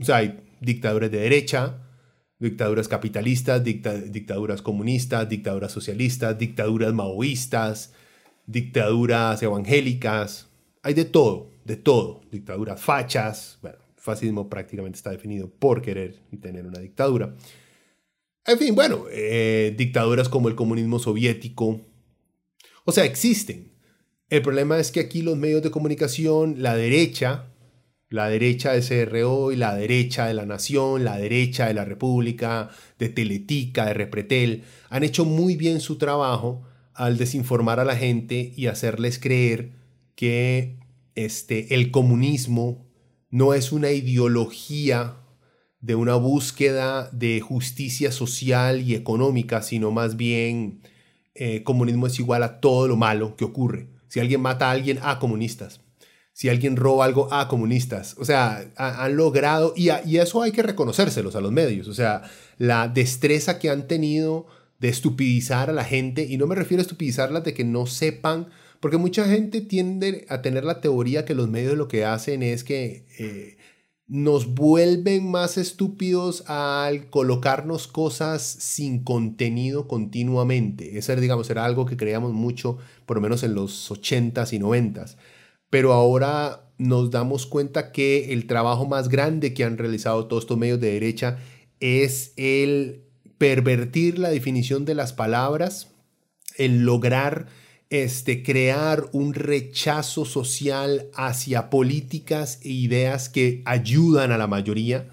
[0.00, 1.82] O sea, hay dictaduras de derecha,
[2.38, 7.92] dictaduras capitalistas, dictaduras comunistas, dictaduras socialistas, dictaduras maoístas,
[8.46, 10.48] dictaduras evangélicas,
[10.82, 16.38] hay de todo, de todo, dictaduras fachas, bueno, fascismo prácticamente está definido por querer y
[16.38, 17.34] tener una dictadura.
[18.44, 21.80] En fin, bueno, eh, dictaduras como el comunismo soviético,
[22.84, 23.71] o sea, existen.
[24.32, 27.50] El problema es que aquí los medios de comunicación, la derecha,
[28.08, 32.70] la derecha de CRO y la derecha de la Nación, la derecha de la República,
[32.98, 36.62] de Teletica, de Repretel, han hecho muy bien su trabajo
[36.94, 39.72] al desinformar a la gente y hacerles creer
[40.14, 40.78] que
[41.14, 42.86] este, el comunismo
[43.28, 45.18] no es una ideología
[45.82, 50.80] de una búsqueda de justicia social y económica, sino más bien
[51.34, 53.91] eh, comunismo es igual a todo lo malo que ocurre.
[54.12, 55.80] Si alguien mata a alguien, a ah, comunistas.
[56.34, 58.14] Si alguien roba algo, a ah, comunistas.
[58.18, 62.20] O sea, han logrado, y, y eso hay que reconocérselos a los medios, o sea,
[62.58, 64.48] la destreza que han tenido
[64.80, 68.48] de estupidizar a la gente, y no me refiero a estupidizarlas de que no sepan,
[68.80, 72.64] porque mucha gente tiende a tener la teoría que los medios lo que hacen es
[72.64, 73.56] que eh,
[74.06, 80.98] nos vuelven más estúpidos al colocarnos cosas sin contenido continuamente.
[80.98, 85.16] Ese, digamos, era algo que creíamos mucho, por lo menos en los 80s y 90s.
[85.70, 90.58] Pero ahora nos damos cuenta que el trabajo más grande que han realizado todos estos
[90.58, 91.38] medios de derecha
[91.80, 93.04] es el
[93.38, 95.92] pervertir la definición de las palabras,
[96.56, 97.46] el lograr
[97.92, 105.10] este, crear un rechazo social hacia políticas e ideas que ayudan a la mayoría.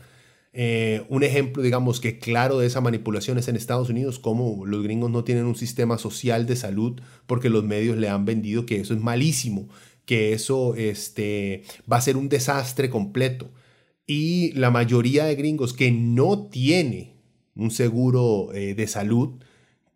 [0.54, 4.82] Eh, un ejemplo, digamos, que claro de esa manipulación es en Estados Unidos, como los
[4.82, 8.80] gringos no tienen un sistema social de salud porque los medios le han vendido que
[8.80, 9.68] eso es malísimo,
[10.06, 13.50] que eso este, va a ser un desastre completo.
[14.08, 17.12] Y la mayoría de gringos que no tiene
[17.56, 19.32] un seguro eh, de salud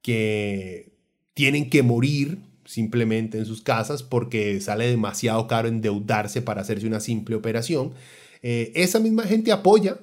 [0.01, 0.91] que
[1.33, 6.99] tienen que morir simplemente en sus casas porque sale demasiado caro endeudarse para hacerse una
[6.99, 7.93] simple operación.
[8.41, 9.97] Eh, esa misma gente apoya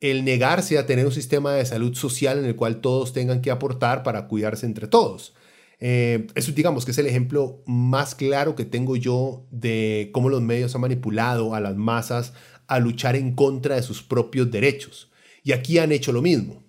[0.00, 3.50] el negarse a tener un sistema de salud social en el cual todos tengan que
[3.50, 5.34] aportar para cuidarse entre todos.
[5.78, 10.42] Eh, eso digamos que es el ejemplo más claro que tengo yo de cómo los
[10.42, 12.34] medios han manipulado a las masas
[12.66, 15.10] a luchar en contra de sus propios derechos.
[15.42, 16.62] Y aquí han hecho lo mismo.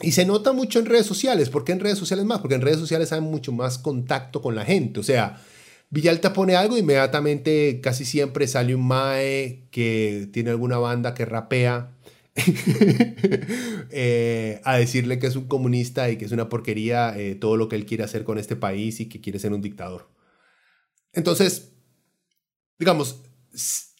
[0.00, 1.50] Y se nota mucho en redes sociales.
[1.50, 2.40] ¿Por qué en redes sociales más?
[2.40, 4.98] Porque en redes sociales hay mucho más contacto con la gente.
[5.00, 5.40] O sea,
[5.90, 11.92] Villalta pone algo, inmediatamente casi siempre sale un Mae que tiene alguna banda que rapea
[13.90, 17.68] eh, a decirle que es un comunista y que es una porquería eh, todo lo
[17.68, 20.10] que él quiere hacer con este país y que quiere ser un dictador.
[21.12, 21.70] Entonces,
[22.76, 23.20] digamos,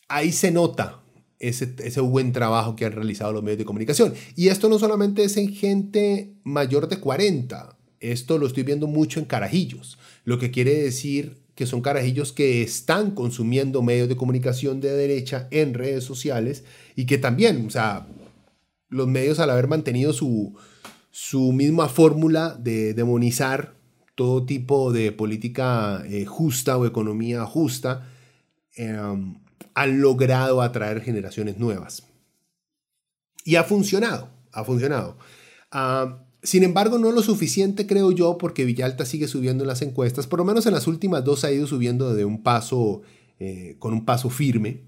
[0.09, 1.04] ahí se nota
[1.49, 4.15] ese, buen trabajo que han realizado los medios de comunicación.
[4.37, 9.21] Y esto no solamente es en gente mayor de 40, esto lo estoy viendo mucho
[9.21, 14.81] en carajillos, lo que quiere decir que son carajillos que están consumiendo medios de comunicación
[14.81, 16.65] de derecha en redes sociales
[16.97, 18.09] y que también, o sea,
[18.89, 20.55] los medios al haber mantenido su,
[21.11, 23.75] su misma fórmula de demonizar
[24.15, 28.09] todo tipo de política eh, justa o economía justa,
[28.77, 29.37] em,
[29.75, 32.05] han logrado atraer generaciones nuevas.
[33.45, 35.19] Y ha funcionado, ha funcionado.
[35.71, 40.27] Ah, sin embargo, no lo suficiente, creo yo, porque Villalta sigue subiendo en las encuestas.
[40.27, 43.03] Por lo menos en las últimas dos ha ido subiendo de un paso,
[43.39, 44.83] eh, con un paso firme.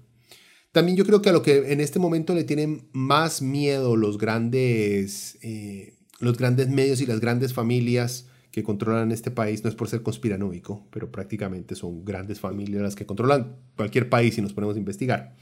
[0.71, 4.17] También yo creo que a lo que en este momento le tienen más miedo los
[4.17, 9.75] grandes, eh, los grandes medios y las grandes familias que controlan este país, no es
[9.75, 14.51] por ser conspiranoico, pero prácticamente son grandes familias las que controlan cualquier país si nos
[14.53, 15.35] ponemos a investigar.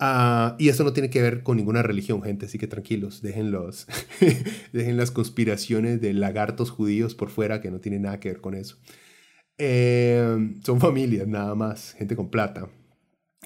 [0.00, 3.52] Ah, y esto no tiene que ver con ninguna religión, gente, así que tranquilos, dejen,
[4.72, 8.56] dejen las conspiraciones de lagartos judíos por fuera, que no tienen nada que ver con
[8.56, 8.76] eso.
[9.56, 12.68] Eh, son familias, nada más, gente con plata.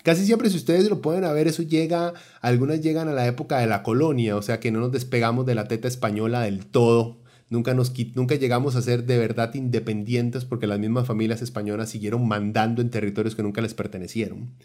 [0.04, 3.66] Casi siempre, si ustedes lo pueden ver, eso llega, algunas llegan a la época de
[3.66, 7.74] la colonia, o sea que no nos despegamos de la teta española del todo Nunca,
[7.74, 12.82] nos, nunca llegamos a ser de verdad independientes porque las mismas familias españolas siguieron mandando
[12.82, 14.56] en territorios que nunca les pertenecieron.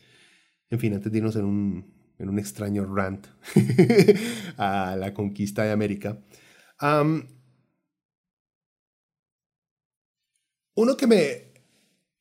[0.69, 3.27] En fin, antes de irnos en un, en un extraño rant
[4.57, 6.17] a la conquista de América.
[10.75, 11.51] uno que me,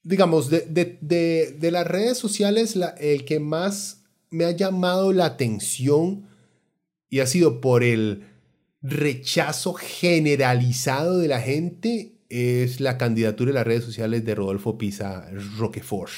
[0.02, 0.60] digamos, de,
[1.00, 6.28] de, de, las redes sociales, el que más me ha llamado la atención
[7.08, 8.29] y ha sido por el
[8.82, 15.28] rechazo generalizado de la gente es la candidatura en las redes sociales de Rodolfo Pisa
[15.58, 16.12] Roquefort.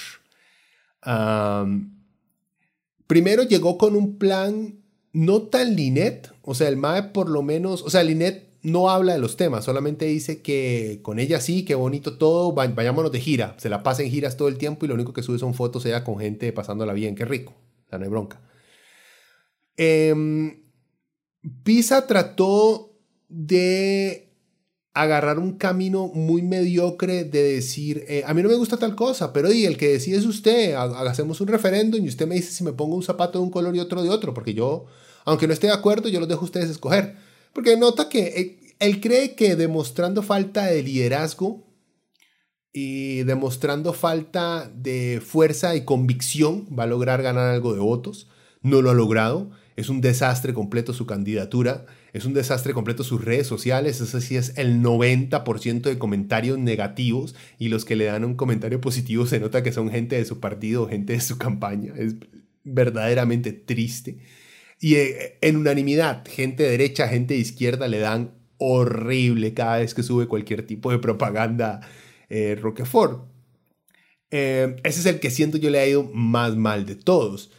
[3.07, 4.79] primero llegó con un plan
[5.13, 9.15] no tan Linet, o sea, el MAE por lo menos, o sea, Linet no habla
[9.15, 13.57] de los temas, solamente dice que con ella sí, qué bonito todo, vayámonos de gira,
[13.59, 15.85] se la pasa en giras todo el tiempo y lo único que sube son fotos
[15.85, 17.55] ella con gente pasándola bien, qué rico,
[17.87, 18.41] o sea, no hay bronca.
[19.77, 20.62] Em,
[21.64, 22.93] Pisa trató
[23.28, 24.32] de
[24.95, 29.32] agarrar un camino muy mediocre de decir, eh, a mí no me gusta tal cosa,
[29.32, 32.62] pero y el que decide es usted, hacemos un referéndum y usted me dice si
[32.62, 34.84] me pongo un zapato de un color y otro de otro, porque yo,
[35.24, 37.16] aunque no esté de acuerdo, yo los dejo a ustedes escoger.
[37.55, 41.64] Porque nota que eh, él cree que demostrando falta de liderazgo
[42.72, 48.28] y demostrando falta de fuerza y convicción va a lograr ganar algo de votos.
[48.62, 49.51] No lo ha logrado.
[49.77, 51.87] Es un desastre completo su candidatura.
[52.12, 54.01] Es un desastre completo sus redes sociales.
[54.01, 58.81] Eso sí es el 90% de comentarios negativos y los que le dan un comentario
[58.81, 61.93] positivo se nota que son gente de su partido, gente de su campaña.
[61.97, 62.16] Es
[62.64, 64.18] verdaderamente triste.
[64.81, 69.95] Y eh, en unanimidad, gente de derecha, gente de izquierda le dan horrible cada vez
[69.95, 71.81] que sube cualquier tipo de propaganda
[72.29, 73.29] eh, Roquefort.
[74.31, 77.51] Eh, ese es el que siento yo le ha ido más mal de todos.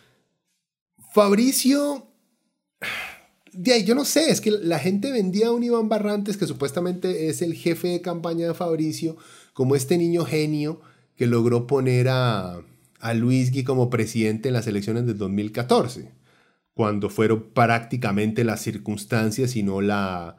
[1.13, 2.07] Fabricio
[3.53, 7.29] de yo no sé, es que la gente vendía a un Iván Barrantes, que supuestamente
[7.29, 9.15] es el jefe de campaña de Fabricio,
[9.53, 10.81] como este niño genio
[11.15, 12.61] que logró poner a,
[12.99, 16.11] a Luis Gui como presidente en las elecciones del 2014,
[16.73, 20.37] cuando fueron prácticamente las circunstancias y no la,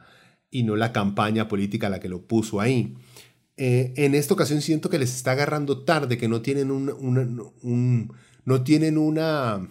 [0.50, 2.96] y no la campaña política la que lo puso ahí.
[3.56, 8.12] Eh, en esta ocasión siento que les está agarrando tarde, que no tienen un,
[8.44, 9.68] no tienen una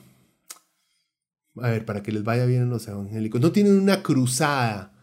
[1.62, 4.94] a ver, para que les vaya bien a los evangélicos, no tienen una cruzada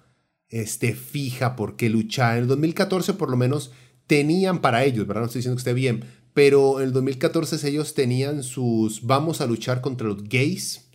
[0.48, 2.36] este, fija por qué luchar.
[2.36, 3.72] En el 2014 por lo menos
[4.06, 5.22] tenían para ellos, ¿verdad?
[5.22, 9.46] No estoy diciendo que esté bien, pero en el 2014 ellos tenían sus vamos a
[9.46, 10.90] luchar contra los gays,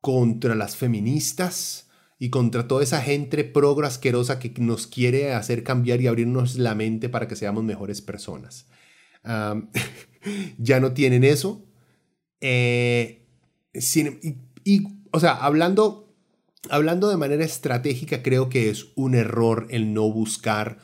[0.00, 6.00] contra las feministas y contra toda esa gente progre asquerosa que nos quiere hacer cambiar
[6.00, 8.66] y abrirnos la mente para que seamos mejores personas.
[10.58, 11.64] ya no tienen eso.
[12.40, 13.26] Eh,
[13.74, 16.14] sin, y, o sea, hablando,
[16.68, 20.78] hablando de manera estratégica, creo que es un error el no buscar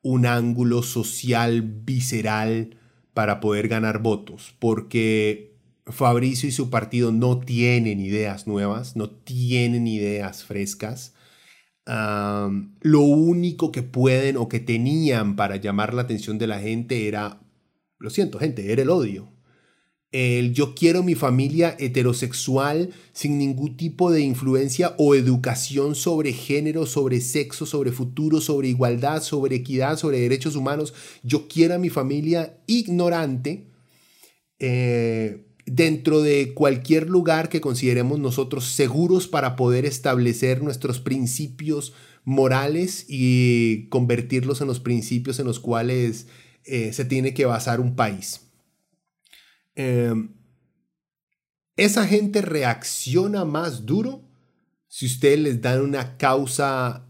[0.00, 2.78] un ángulo social visceral
[3.12, 9.86] para poder ganar votos, porque Fabricio y su partido no tienen ideas nuevas, no tienen
[9.86, 11.12] ideas frescas.
[11.84, 17.42] lo único que pueden o que tenían para llamar la atención de la gente era,
[17.98, 19.35] lo siento gente, era el odio
[20.12, 26.86] el yo quiero mi familia heterosexual sin ningún tipo de influencia o educación sobre género,
[26.86, 30.94] sobre sexo, sobre futuro, sobre igualdad, sobre equidad, sobre derechos humanos.
[31.22, 33.66] Yo quiero a mi familia ignorante
[34.58, 41.92] eh, dentro de cualquier lugar que consideremos nosotros seguros para poder establecer nuestros principios
[42.24, 46.26] morales y convertirlos en los principios en los cuales
[46.64, 48.45] eh, se tiene que basar un país.
[49.76, 50.30] Em,
[51.76, 54.22] esa gente reacciona más duro
[54.88, 57.06] si ustedes les dan una causa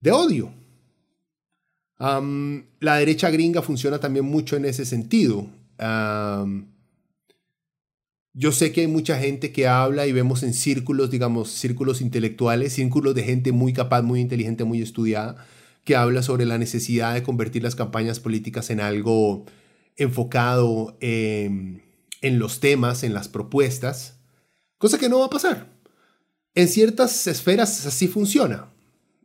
[0.00, 0.52] de odio.
[1.98, 5.48] la derecha gringa funciona también mucho en ese sentido.
[8.32, 12.74] yo sé que hay mucha gente que habla y vemos en círculos, digamos, círculos intelectuales,
[12.74, 15.46] círculos de gente muy capaz, muy inteligente, muy estudiada,
[15.84, 19.46] que habla sobre la necesidad de convertir las campañas políticas en algo
[19.96, 21.82] enfocado en
[22.22, 24.20] los temas, en las propuestas,
[24.78, 25.72] cosa que no va a pasar.
[26.54, 28.72] En ciertas esferas así funciona.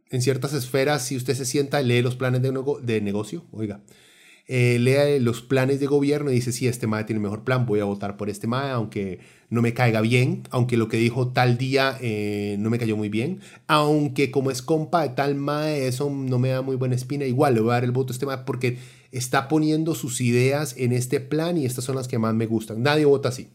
[0.09, 2.53] En ciertas esferas, si usted se sienta, lee los planes de,
[2.83, 3.81] de negocio, oiga,
[4.47, 7.79] eh, lea los planes de gobierno y dice, sí, este MAE tiene mejor plan, voy
[7.79, 9.19] a votar por este MAE, aunque
[9.49, 13.09] no me caiga bien, aunque lo que dijo tal día eh, no me cayó muy
[13.09, 17.25] bien, aunque como es compa de tal MAE, eso no me da muy buena espina,
[17.25, 18.77] igual le voy a dar el voto a este MAE porque
[19.11, 22.83] está poniendo sus ideas en este plan y estas son las que más me gustan.
[22.83, 23.49] Nadie vota así.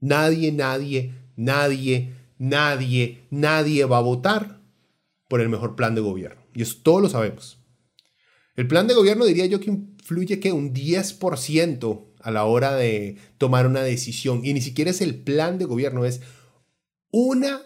[0.00, 4.60] Nadie, nadie, nadie, nadie, nadie va a votar
[5.26, 6.40] por el mejor plan de gobierno.
[6.54, 7.57] Y eso todos lo sabemos.
[8.58, 13.16] El plan de gobierno diría yo que influye que un 10% a la hora de
[13.38, 14.44] tomar una decisión.
[14.44, 16.22] Y ni siquiera es el plan de gobierno, es
[17.12, 17.62] una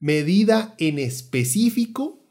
[0.00, 2.22] medida en específico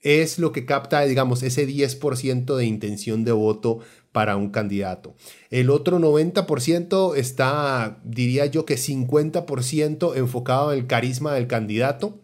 [0.00, 3.80] es lo que capta, digamos, ese 10% de intención de voto
[4.12, 5.14] para un candidato.
[5.50, 12.18] El otro 90% está, diría yo que 50% enfocado en el carisma del candidato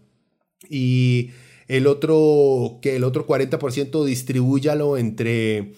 [0.71, 1.33] y
[1.69, 5.73] el otro, que el otro 40% distribúyalo entre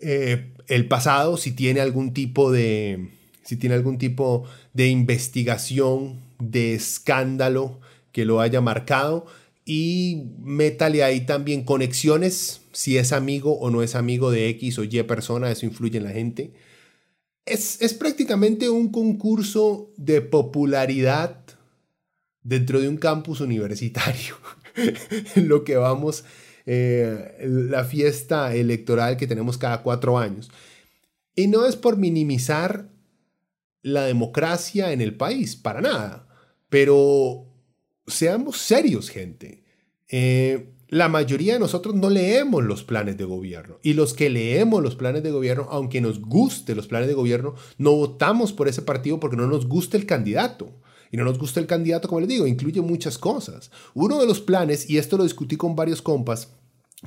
[0.00, 3.10] eh, el pasado, si tiene algún tipo de,
[3.44, 7.80] si tiene algún tipo de investigación, de escándalo
[8.12, 9.26] que lo haya marcado
[9.64, 14.84] y métale ahí también conexiones, si es amigo o no es amigo de X o
[14.84, 16.52] Y persona, eso influye en la gente.
[17.46, 21.38] Es, es prácticamente un concurso de popularidad
[22.42, 24.36] dentro de un campus universitario,
[25.36, 26.24] lo que vamos,
[26.66, 30.50] eh, la fiesta electoral que tenemos cada cuatro años.
[31.36, 32.88] Y no es por minimizar
[33.82, 36.28] la democracia en el país, para nada,
[36.68, 37.46] pero
[38.06, 39.64] seamos serios, gente.
[40.08, 44.82] Eh, la mayoría de nosotros no leemos los planes de gobierno y los que leemos
[44.82, 48.82] los planes de gobierno, aunque nos guste los planes de gobierno, no votamos por ese
[48.82, 50.72] partido porque no nos gusta el candidato.
[51.14, 53.70] Y no nos gusta el candidato, como les digo, incluye muchas cosas.
[53.94, 56.48] Uno de los planes, y esto lo discutí con varios compas,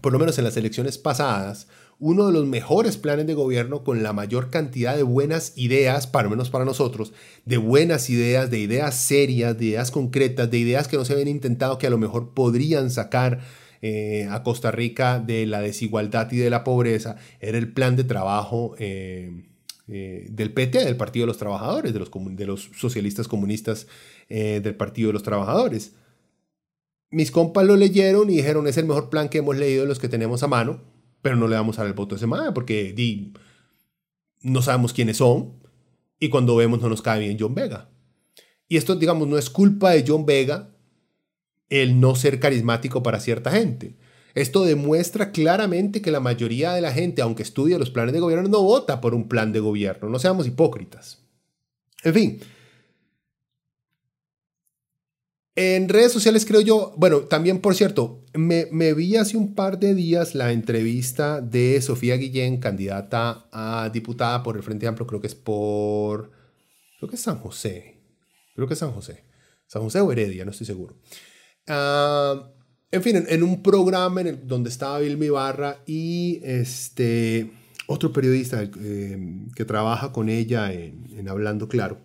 [0.02, 1.68] por lo menos en las elecciones pasadas,
[2.00, 6.30] uno de los mejores planes de gobierno con la mayor cantidad de buenas ideas, para
[6.30, 7.12] menos para nosotros,
[7.44, 11.28] de buenas ideas, de ideas serias, de ideas concretas, de ideas que no se habían
[11.28, 13.42] intentado que a lo mejor podrían sacar
[13.82, 18.06] eh, a Costa Rica de la desigualdad y de la pobreza, era el plan de
[18.06, 19.44] trabajo eh,
[19.88, 23.88] eh, del PT, del Partido de los Trabajadores, de los, socialistas comunistas
[24.30, 25.94] del Partido de los Trabajadores.
[27.10, 30.00] Mis compas lo leyeron y dijeron, es el mejor plan que hemos leído de los
[30.00, 30.82] que tenemos a mano
[31.22, 33.34] pero no le vamos a dar el voto a ese porque di,
[34.42, 35.60] no sabemos quiénes son
[36.20, 37.90] y cuando vemos no nos cae bien John Vega.
[38.70, 40.74] Y esto, digamos, no es culpa de John Vega
[41.70, 43.98] el no ser carismático para cierta gente.
[44.38, 48.48] Esto demuestra claramente que la mayoría de la gente, aunque estudia los planes de gobierno,
[48.48, 50.10] no vota por un plan de gobierno.
[50.10, 51.24] No seamos hipócritas.
[52.04, 52.40] En fin,
[55.56, 59.96] En redes sociales creo yo, bueno, también por cierto, me, vi hace un par de
[59.96, 65.26] días la entrevista de Sofía Guillén, candidata a diputada por el Frente Amplio, creo que
[65.26, 66.30] es por,
[67.00, 68.04] creo que es San José,
[68.54, 69.24] creo que es San José,
[69.66, 70.96] San José o Heredia, no estoy seguro.
[71.66, 72.52] Ah,
[72.92, 77.52] en fin, en, un programa en el, donde estaba Vilmi Barra y este,
[77.88, 82.00] otro periodista eh, que trabaja con ella en, Hablando Claro.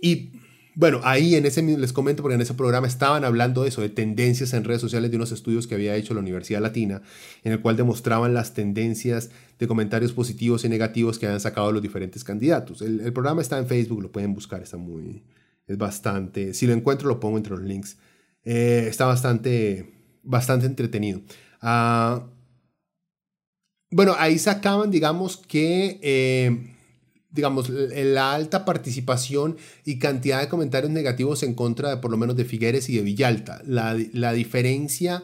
[0.00, 0.32] y
[0.78, 3.88] bueno, ahí en ese les comento porque en ese programa estaban hablando de eso, de
[3.88, 7.00] tendencias en redes sociales de unos estudios que había hecho la Universidad Latina,
[7.44, 11.80] en el cual demostraban las tendencias de comentarios positivos y negativos que habían sacado los
[11.80, 12.82] diferentes candidatos.
[12.82, 15.22] El, programa está en Facebook, lo pueden buscar, está muy,
[15.66, 17.98] es bastante, si lo encuentro lo pongo entre los links.
[18.44, 21.20] Eh, está bastante, bastante entretenido.
[21.60, 22.26] Ah,
[23.90, 26.76] bueno, ahí sacaban, digamos, que eh,
[27.36, 32.34] digamos, la alta participación y cantidad de comentarios negativos en contra de por lo menos
[32.36, 33.62] de Figueres y de Villalta.
[33.66, 35.22] La, la diferencia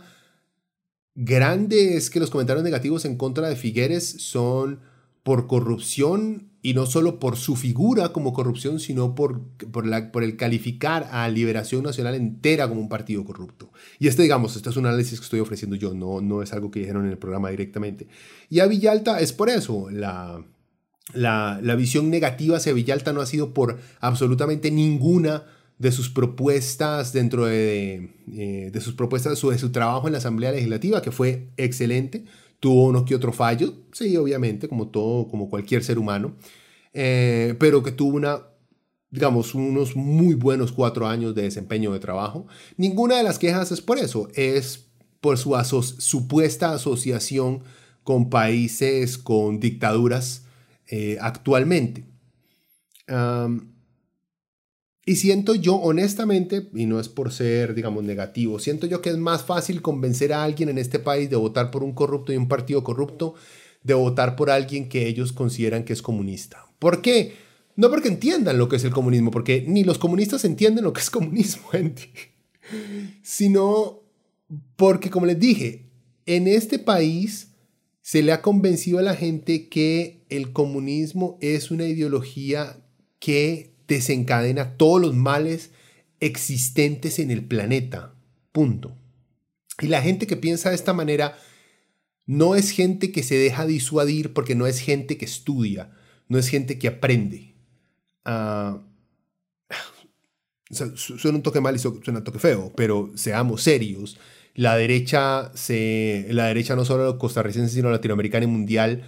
[1.14, 4.80] grande es que los comentarios negativos en contra de Figueres son
[5.22, 9.42] por corrupción y no solo por su figura como corrupción, sino por,
[9.72, 13.72] por, el calificar a Liberación Nacional entera como un partido corrupto.
[13.98, 16.70] Y este, digamos, este es un análisis que estoy ofreciendo yo, no, no es algo
[16.70, 18.06] que dijeron en el programa directamente.
[18.48, 20.44] Y a Villalta es por eso, la,
[21.14, 25.44] la, visión negativa hacia Villalta no ha sido por absolutamente ninguna
[25.80, 30.52] de sus propuestas dentro de, eh, de sus propuestas, de su trabajo en la Asamblea
[30.52, 32.24] Legislativa, que fue excelente.
[32.62, 36.36] Tuvo uno que otro fallo, sí, obviamente, como todo, como cualquier ser humano,
[36.92, 38.38] eh, pero que tuvo una,
[39.10, 42.46] digamos, unos muy buenos cuatro años de desempeño de trabajo.
[42.76, 44.86] Ninguna de las quejas es por eso, es
[45.20, 47.64] por su supuesta asociación
[48.04, 50.44] con países con dictaduras
[50.86, 52.04] eh, actualmente.
[55.04, 59.18] Y siento yo, honestamente, y no es por ser, digamos, negativo, siento yo que es
[59.18, 62.48] más fácil convencer a alguien en este país de votar por un corrupto y un
[62.48, 63.34] partido corrupto
[63.82, 66.66] de votar por alguien que ellos consideran que es comunista.
[66.78, 67.34] ¿Por qué?
[67.74, 71.00] No porque entiendan lo que es el comunismo, porque ni los comunistas entienden lo que
[71.00, 72.10] es comunismo, gente.
[73.22, 74.02] Sino
[74.76, 75.90] porque, como les dije,
[76.26, 77.48] en este país
[78.02, 82.78] se le ha convencido a la gente que el comunismo es una ideología
[83.18, 85.70] que desencadena todos los males
[86.20, 88.14] existentes en el planeta.
[88.52, 88.96] Punto.
[89.80, 91.36] Y la gente que piensa de esta manera
[92.26, 95.90] no es gente que se deja disuadir porque no es gente que estudia,
[96.28, 97.54] no es gente que aprende.
[100.74, 104.16] Uh, suena un toque mal y suena un toque feo, pero seamos serios
[104.54, 109.04] la derecha, se, la derecha no solo costarricense, sino latinoamericana y mundial,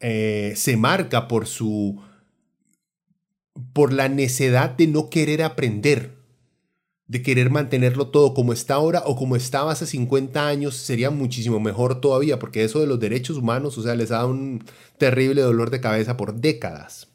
[0.00, 2.00] eh, se marca por su
[3.72, 6.16] por la necedad de no querer aprender.
[7.08, 11.60] de querer mantenerlo todo como está ahora o como estaba hace 50 años, sería muchísimo
[11.60, 14.64] mejor todavía, porque eso de los derechos humanos, o sea, les da un
[14.98, 17.08] terrible dolor de cabeza por décadas.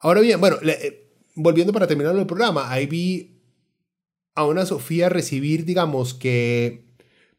[0.00, 3.40] Ahora bien, bueno, eh, volviendo para terminar el programa, ahí vi
[4.34, 6.88] a una Sofía recibir, digamos, que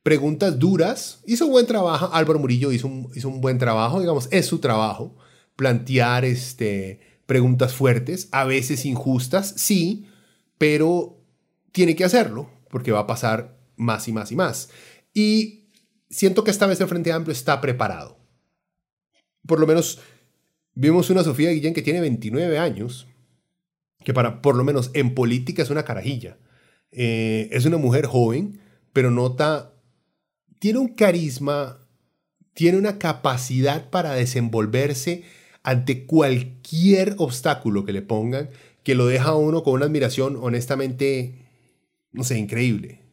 [0.03, 1.21] preguntas duras.
[1.25, 4.59] Hizo un buen trabajo, Álvaro Murillo hizo un, hizo un buen trabajo, digamos, es su
[4.59, 5.15] trabajo,
[5.59, 10.07] plantear este, preguntas fuertes, a veces injustas, sí,
[10.57, 11.21] pero
[11.73, 14.69] tiene que hacerlo porque va a pasar más y más y más.
[15.13, 15.65] Y
[16.09, 18.17] siento que esta vez el Frente Amplio está preparado.
[19.45, 19.99] Por lo menos
[20.75, 23.05] vimos una Sofía Guillén que tiene 29 años,
[24.05, 26.37] que para, por lo menos en política es una carajilla.
[26.93, 28.61] Eh, es una mujer joven,
[28.93, 29.73] pero nota,
[30.59, 31.85] tiene un carisma,
[32.53, 35.25] tiene una capacidad para desenvolverse
[35.63, 38.49] ante cualquier obstáculo que le pongan,
[38.83, 41.47] que lo deja a uno con una admiración honestamente,
[42.11, 43.03] no sé, increíble.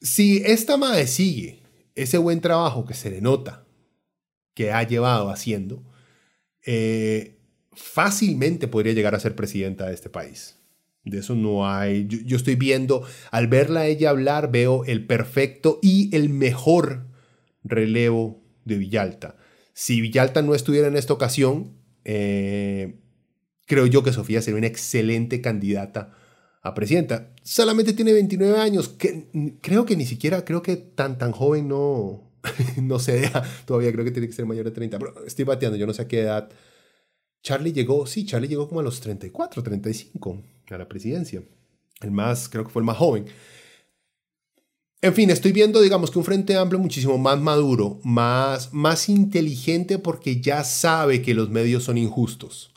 [0.00, 1.62] Si esta madre sigue
[1.94, 3.66] ese buen trabajo que se le nota
[4.54, 5.82] que ha llevado haciendo,
[6.64, 7.38] eh,
[7.72, 10.58] fácilmente podría llegar a ser presidenta de este país.
[11.04, 12.06] De eso no hay.
[12.08, 17.06] Yo, estoy viendo, al verla ella hablar, veo el perfecto y el mejor
[17.62, 19.36] relevo de Villalta.
[19.78, 22.98] Si Villalta no estuviera en esta ocasión, eh,
[23.66, 26.16] creo yo que Sofía sería una excelente candidata
[26.62, 27.34] a presidenta.
[27.42, 28.96] Solamente tiene 29 años,
[29.60, 32.32] creo que ni siquiera, creo que tan, tan joven no,
[32.82, 35.76] no se deja, todavía creo que tiene que ser mayor de 30, pero estoy bateando,
[35.76, 36.48] yo no sé a qué edad.
[37.42, 41.42] Charlie llegó, sí, Charlie llegó como a los 34, 35 a la presidencia.
[42.00, 43.26] El más, creo que fue el más joven.
[45.02, 49.98] En fin, estoy viendo, digamos, que un Frente Amplio muchísimo más maduro, más, más inteligente
[49.98, 52.72] porque ya sabe que los medios son injustos,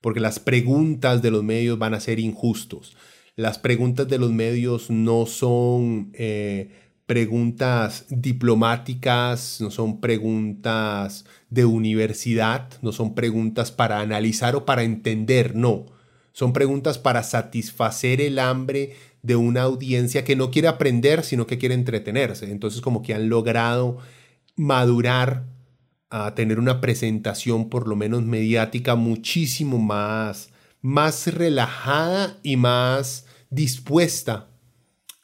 [0.00, 2.96] porque las preguntas de los medios van a ser injustos.
[3.36, 6.70] Las preguntas de los medios no son eh,
[7.06, 15.54] preguntas diplomáticas, no son preguntas de universidad, no son preguntas para analizar o para entender,
[15.54, 15.86] no.
[16.32, 21.58] Son preguntas para satisfacer el hambre de una audiencia que no quiere aprender, sino que
[21.58, 22.50] quiere entretenerse.
[22.50, 23.98] Entonces como que han logrado
[24.56, 25.44] madurar
[26.08, 30.50] a tener una presentación por lo menos mediática muchísimo más,
[30.80, 34.48] más relajada y más dispuesta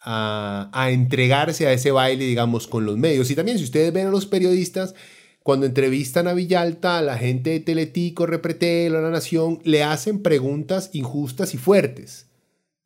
[0.00, 3.30] a, a, entregarse a ese baile, digamos, con los medios.
[3.30, 4.94] Y también si ustedes ven a los periodistas,
[5.42, 10.22] cuando entrevistan a Villalta, a la gente de Teletico, Repretel, a La Nación, le hacen
[10.22, 12.25] preguntas injustas y fuertes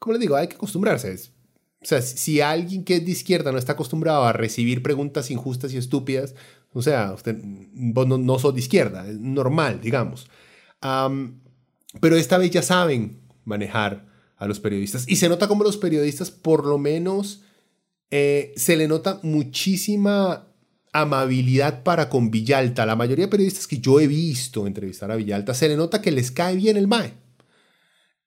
[0.00, 1.14] como les digo, hay que acostumbrarse.
[1.82, 5.72] O sea, si alguien que es de izquierda no está acostumbrado a recibir preguntas injustas
[5.72, 6.34] y estúpidas,
[6.72, 7.36] o sea, usted
[7.72, 10.28] vos no, no sos de izquierda, es normal, digamos.
[12.00, 15.04] pero esta vez ya saben manejar a los periodistas.
[15.06, 17.42] Y se nota como los periodistas, por lo menos,
[18.10, 20.46] eh, se le nota muchísima
[20.92, 22.86] amabilidad para con Villalta.
[22.86, 26.10] La mayoría de periodistas que yo he visto entrevistar a Villalta, se le nota que
[26.10, 27.12] les cae bien el MAE.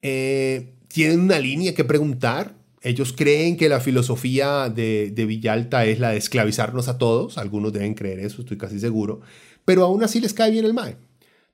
[0.01, 2.55] Eh, tienen una línea que preguntar.
[2.81, 7.39] Ellos creen que la filosofía de, Villalta es la de esclavizarnos a todos.
[7.39, 9.21] Algunos deben creer eso, estoy casi seguro.
[9.65, 10.97] Pero aún así les cae bien el MAE.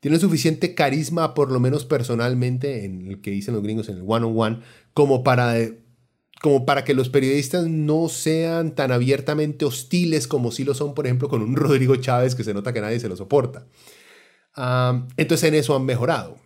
[0.01, 4.03] Tienen suficiente carisma, por lo menos personalmente, en el que dicen los gringos, en el
[4.05, 4.59] one-on-one,
[4.93, 5.55] como para
[6.41, 11.05] como para que los periodistas no sean tan abiertamente hostiles como si lo son, por
[11.05, 13.67] ejemplo, con un Rodrigo Chávez que se nota que nadie se lo soporta.
[14.55, 16.37] Ah, entonces en eso han mejorado.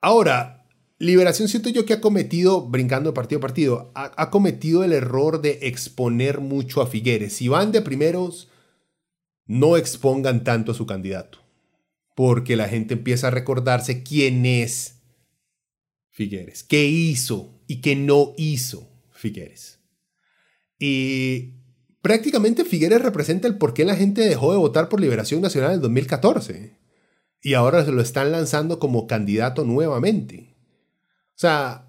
[0.00, 0.63] Ahora,
[0.98, 5.42] Liberación siento yo que ha cometido, brincando de partido a partido, ha, cometido el error
[5.42, 7.32] de exponer mucho a Figueres.
[7.32, 8.48] Si van de primeros,
[9.46, 11.38] no expongan tanto a su candidato,
[12.14, 15.02] porque la gente empieza a recordarse quién es
[16.10, 19.80] Figueres, qué hizo y qué no hizo Figueres.
[20.78, 21.54] Y
[22.02, 25.80] prácticamente Figueres representa el por qué la gente dejó de votar por Liberación Nacional en
[25.80, 26.78] 2014
[27.42, 30.53] y ahora se lo están lanzando como candidato nuevamente.
[31.34, 31.88] O sea,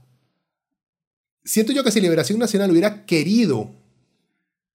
[1.43, 3.71] siento yo que si Liberación Nacional hubiera querido,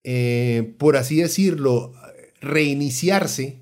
[0.04, 1.92] eh, por así decirlo,
[2.40, 3.60] reiniciarse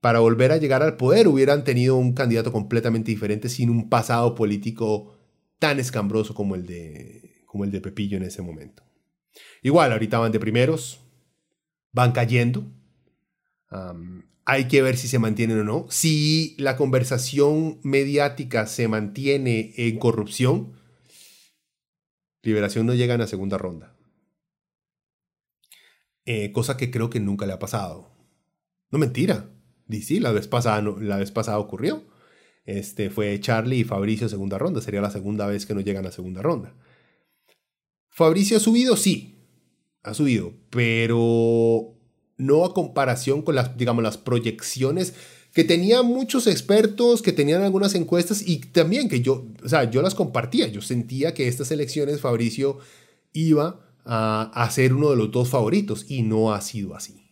[0.00, 4.34] para volver a llegar al poder, hubieran tenido un candidato completamente diferente sin un pasado
[4.34, 5.16] político
[5.58, 8.82] tan escambroso como el de, como el de Pepillo en ese momento.
[9.62, 11.00] Igual, ahorita van de primeros,
[11.90, 12.66] van cayendo.
[14.46, 15.86] Hay que ver si se mantienen o no.
[15.88, 20.74] Si la conversación mediática se mantiene en corrupción,
[22.44, 23.96] Liberación no llega a la segunda ronda.
[26.26, 28.10] Eh, cosa que creo que nunca le ha pasado.
[28.90, 29.50] No mentira.
[29.90, 32.04] Sí, la vez pasada, la vez pasada ocurrió.
[32.66, 34.80] este, fue Charlie y Fabricio segunda ronda.
[34.82, 36.74] Sería la segunda vez que no llegan a segunda ronda.
[38.10, 39.34] Fabricio ha subido, sí,
[40.02, 41.93] ha subido, pero
[42.36, 45.14] no a comparación con las, digamos, las proyecciones
[45.52, 50.02] que tenían muchos expertos, que tenían algunas encuestas y también que yo, o sea, yo
[50.02, 50.66] las compartía.
[50.66, 52.78] Yo sentía que estas elecciones Fabricio
[53.32, 57.30] iba a, a ser uno de los dos favoritos y no ha sido así.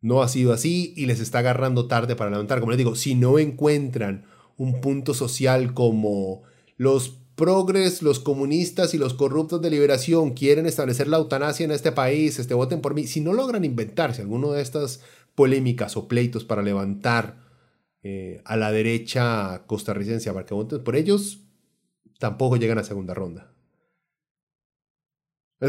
[0.00, 2.58] No ha sido así y les está agarrando tarde para levantar.
[2.58, 6.42] Como les digo, si no encuentran un punto social como
[6.76, 11.92] los progres, los comunistas y los corruptos de liberación quieren establecer la eutanasia en este
[11.92, 15.02] país, este, voten por mí, si no logran inventarse alguno de estas
[15.36, 17.38] polémicas o pleitos para levantar
[18.02, 21.44] eh, a la derecha costarricense para que voten por ellos,
[22.18, 23.54] tampoco llegan a segunda ronda.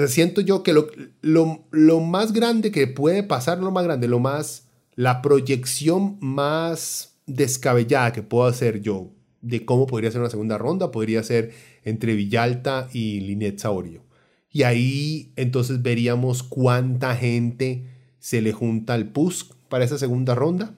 [0.07, 0.87] siento yo que lo,
[1.21, 7.19] lo, lo más grande que puede pasar, lo más grande, lo más, la proyección más
[7.27, 9.11] descabellada que puedo hacer yo
[9.41, 11.51] de cómo podría ser una segunda ronda, podría ser
[11.83, 14.03] entre Villalta y Linet Saborio.
[14.51, 17.85] Y ahí entonces veríamos cuánta gente
[18.19, 20.75] se le junta al PUSC para esa segunda ronda.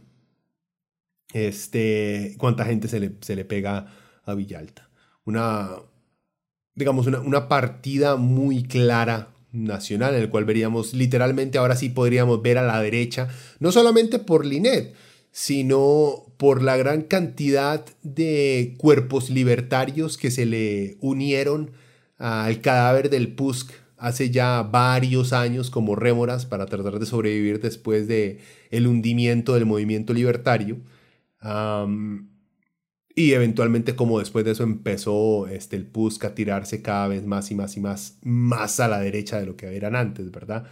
[1.33, 3.87] Este, cuánta gente se le, se le pega
[4.25, 4.89] a Villalta.
[5.23, 5.69] Una,
[6.75, 12.41] digamos, una, una partida muy clara nacional en el cual veríamos literalmente ahora sí podríamos
[12.41, 13.27] ver a la derecha,
[13.59, 14.93] no solamente por Linet,
[15.31, 21.69] sino por la gran cantidad de cuerpos libertarios que se le unieron
[22.17, 28.07] al cadáver del PUSC hace ya varios años como rémoras para tratar de sobrevivir después
[28.07, 28.39] de
[28.71, 30.79] el hundimiento del movimiento libertario.
[33.13, 37.51] y eventualmente como después de eso empezó este, el PUSC a tirarse cada vez más
[37.51, 40.65] y más y más, más a la derecha de lo que eran antes, ¿verdad?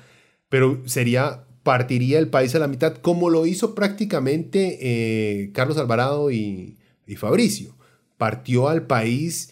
[0.50, 6.32] Pero sería partiría el país a la mitad, como lo hizo prácticamente eh, Carlos Alvarado
[6.32, 7.76] y, y Fabricio.
[8.18, 9.52] Partió al país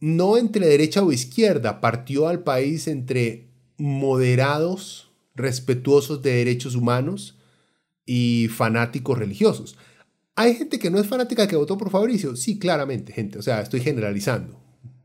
[0.00, 7.38] no entre derecha o izquierda, partió al país entre moderados, respetuosos de derechos humanos
[8.04, 9.76] y fanáticos religiosos.
[10.34, 12.36] ¿Hay gente que no es fanática que votó por Fabricio?
[12.36, 13.38] Sí, claramente, gente.
[13.38, 14.60] O sea, estoy generalizando.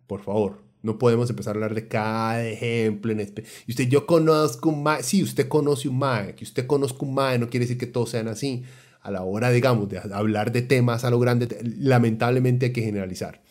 [0.06, 0.63] Por favor.
[0.84, 3.14] No podemos empezar a hablar de cada ejemplo.
[3.14, 5.02] Y usted, yo conozco un MAE.
[5.02, 6.36] Sí, usted conoce un MAE.
[6.36, 8.64] Que usted conozca un MAE no quiere decir que todos sean así.
[9.00, 13.42] A la hora, digamos, de hablar de temas a lo grande, lamentablemente hay que generalizar.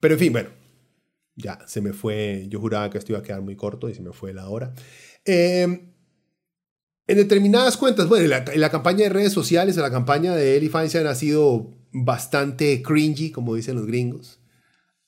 [0.00, 0.50] Pero en fin, bueno,
[1.36, 2.46] ya se me fue.
[2.48, 4.74] Yo juraba que esto iba a quedar muy corto y se me fue la hora.
[5.24, 5.92] Em,
[7.06, 11.06] en determinadas cuentas, bueno, la, la, campaña de redes sociales, la campaña de Eli Feinstein
[11.06, 14.41] ha sido bastante cringy, como dicen los gringos.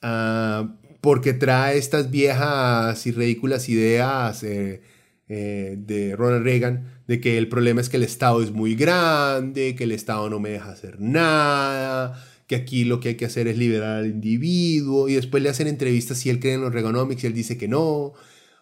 [0.06, 4.82] Ah, porque trae estas viejas y ridículas ideas eh,
[5.28, 9.74] eh, de Ronald Reagan de que el problema es que el Estado es muy grande,
[9.74, 13.48] que el Estado no me deja hacer nada, que aquí lo que hay que hacer
[13.48, 17.24] es liberar al individuo, y después le hacen entrevistas si él cree en los Reaganomics
[17.24, 17.80] y él dice que no.
[17.80, 18.14] O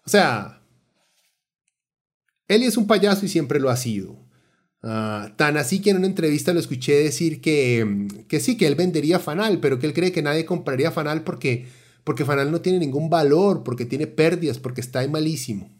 [0.06, 0.62] sea,
[2.46, 4.21] él es un payaso y siempre lo ha sido.
[4.84, 8.74] Ah, tan así que en una entrevista lo escuché decir que, que sí, que él
[8.74, 11.66] vendería Fanal, pero que él cree que nadie compraría Fanal porque,
[12.02, 15.70] porque Fanal no tiene ningún valor, porque tiene pérdidas, porque está malísimo.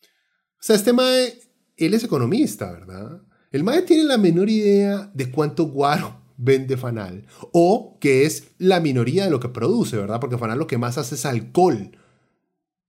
[0.00, 1.38] O sea, este Mae,
[1.78, 3.22] él es economista, ¿verdad?
[3.52, 8.80] El Mae tiene la menor idea de cuánto guaro vende Fanal, o que es la
[8.80, 10.20] minoría de lo que produce, ¿verdad?
[10.20, 11.92] Porque Fanal lo que más hace es alcohol,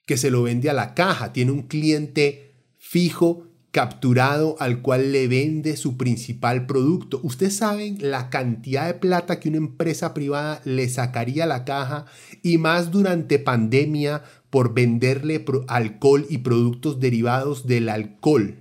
[0.05, 5.27] que se lo vende a la caja, tiene un cliente fijo capturado al cual le
[5.27, 7.19] vende su principal producto.
[7.23, 12.05] Ustedes saben la cantidad de plata que una empresa privada le sacaría a la caja
[12.41, 18.55] y más durante pandemia por venderle alcohol y productos derivados del alcohol.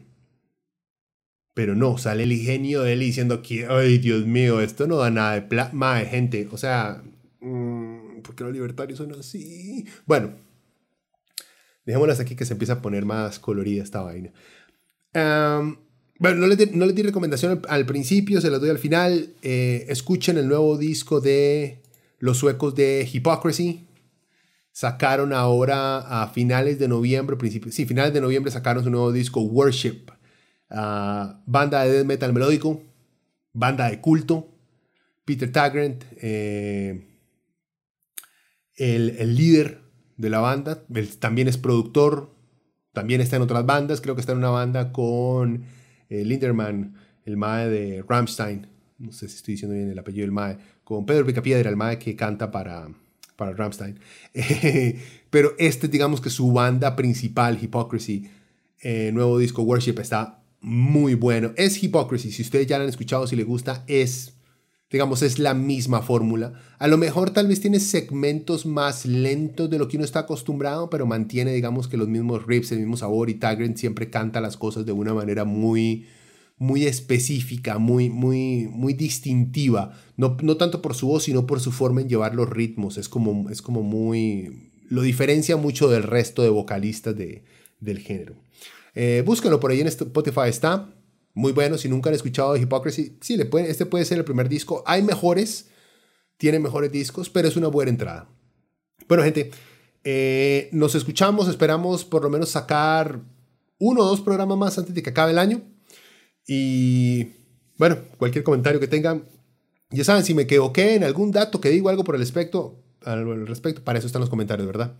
[1.54, 5.10] Pero no, sale el ingenio de él diciendo que, ay Dios mío, esto no da
[5.10, 5.72] nada de plata.
[5.72, 7.02] Más gente, o sea,
[7.40, 9.86] mm, ¿por qué los libertarios son así?
[10.04, 10.34] Bueno,
[11.86, 14.32] dejémoslas aquí que se empieza a poner más colorida esta vaina
[16.18, 19.34] bueno, no le, di recomendación al, principio, se las doy al final.
[19.42, 21.82] Eh, escuchen el nuevo disco de
[22.18, 23.86] los suecos de Hypocrisy.
[24.72, 29.40] Sacaron ahora a finales de noviembre, principios, sí, finales de noviembre sacaron su nuevo disco
[29.40, 30.10] Worship.
[30.68, 32.82] Ah, banda de death metal melódico,
[33.52, 34.48] banda de culto.
[35.24, 37.04] Peter Tagrant, eh,
[38.76, 39.80] el, líder
[40.16, 40.84] de la banda,
[41.18, 42.35] también es productor,
[42.96, 45.64] también está en otras bandas, creo que está en una banda con
[46.08, 46.94] eh, Linderman,
[47.26, 48.68] el mae de Rammstein,
[48.98, 51.98] no sé si estoy diciendo bien el apellido del mae, con Pedro Picapiedra, el mae
[51.98, 52.88] que canta para,
[53.36, 54.00] para Rammstein.
[55.30, 58.30] pero este, digamos que su banda principal, Hypocrisy,
[58.80, 61.52] eh, nuevo disco Worship, está muy bueno.
[61.58, 64.35] Es Hypocrisy, si ustedes ya lo han escuchado, si les gusta, es
[64.96, 66.54] digamos, es la misma fórmula.
[66.78, 70.88] A lo mejor tal vez tiene segmentos más lentos de lo que uno está acostumbrado,
[70.88, 74.56] pero mantiene, digamos, que los mismos riffs, el mismo sabor y Tagren siempre canta las
[74.56, 76.06] cosas de una manera muy,
[76.56, 79.92] muy específica, muy, muy, muy distintiva.
[80.16, 82.96] No, no tanto por su voz, sino por su forma en llevar los ritmos.
[82.96, 84.70] Es como, es como muy...
[84.88, 87.44] Lo diferencia mucho del resto de vocalistas de,
[87.80, 88.36] del género.
[88.94, 89.22] Eh,
[89.60, 90.88] por ahí en Spotify está.
[91.36, 91.76] Muy bueno.
[91.76, 94.82] Si nunca han escuchado de Hypocrisy, sí, le pueden, este puede ser el primer disco.
[94.86, 95.66] Hay mejores,
[96.38, 98.26] tiene mejores discos, pero es una buena entrada.
[99.06, 99.50] Bueno, gente,
[100.02, 101.46] eh, nos escuchamos.
[101.48, 103.20] Esperamos por lo menos sacar
[103.78, 105.60] uno o dos programas más antes de que acabe el año.
[106.46, 107.28] Y
[107.76, 109.24] bueno, cualquier comentario que tengan,
[109.90, 113.46] ya saben, si me equivoqué en algún dato que digo algo por el respecto, al
[113.46, 114.94] respecto, para eso están los comentarios, ¿verdad?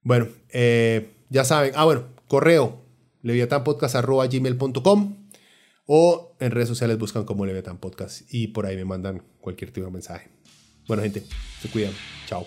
[0.00, 1.72] Bueno, eh, ya saben.
[1.76, 2.80] Ah, bueno, correo
[3.20, 5.17] leviatanpodcast.gmail.com
[5.90, 9.86] o en redes sociales buscan como Leviatan Podcast y por ahí me mandan cualquier tipo
[9.86, 10.28] de mensaje.
[10.86, 11.24] Bueno, gente,
[11.62, 11.94] se cuidan.
[12.26, 12.46] Chao.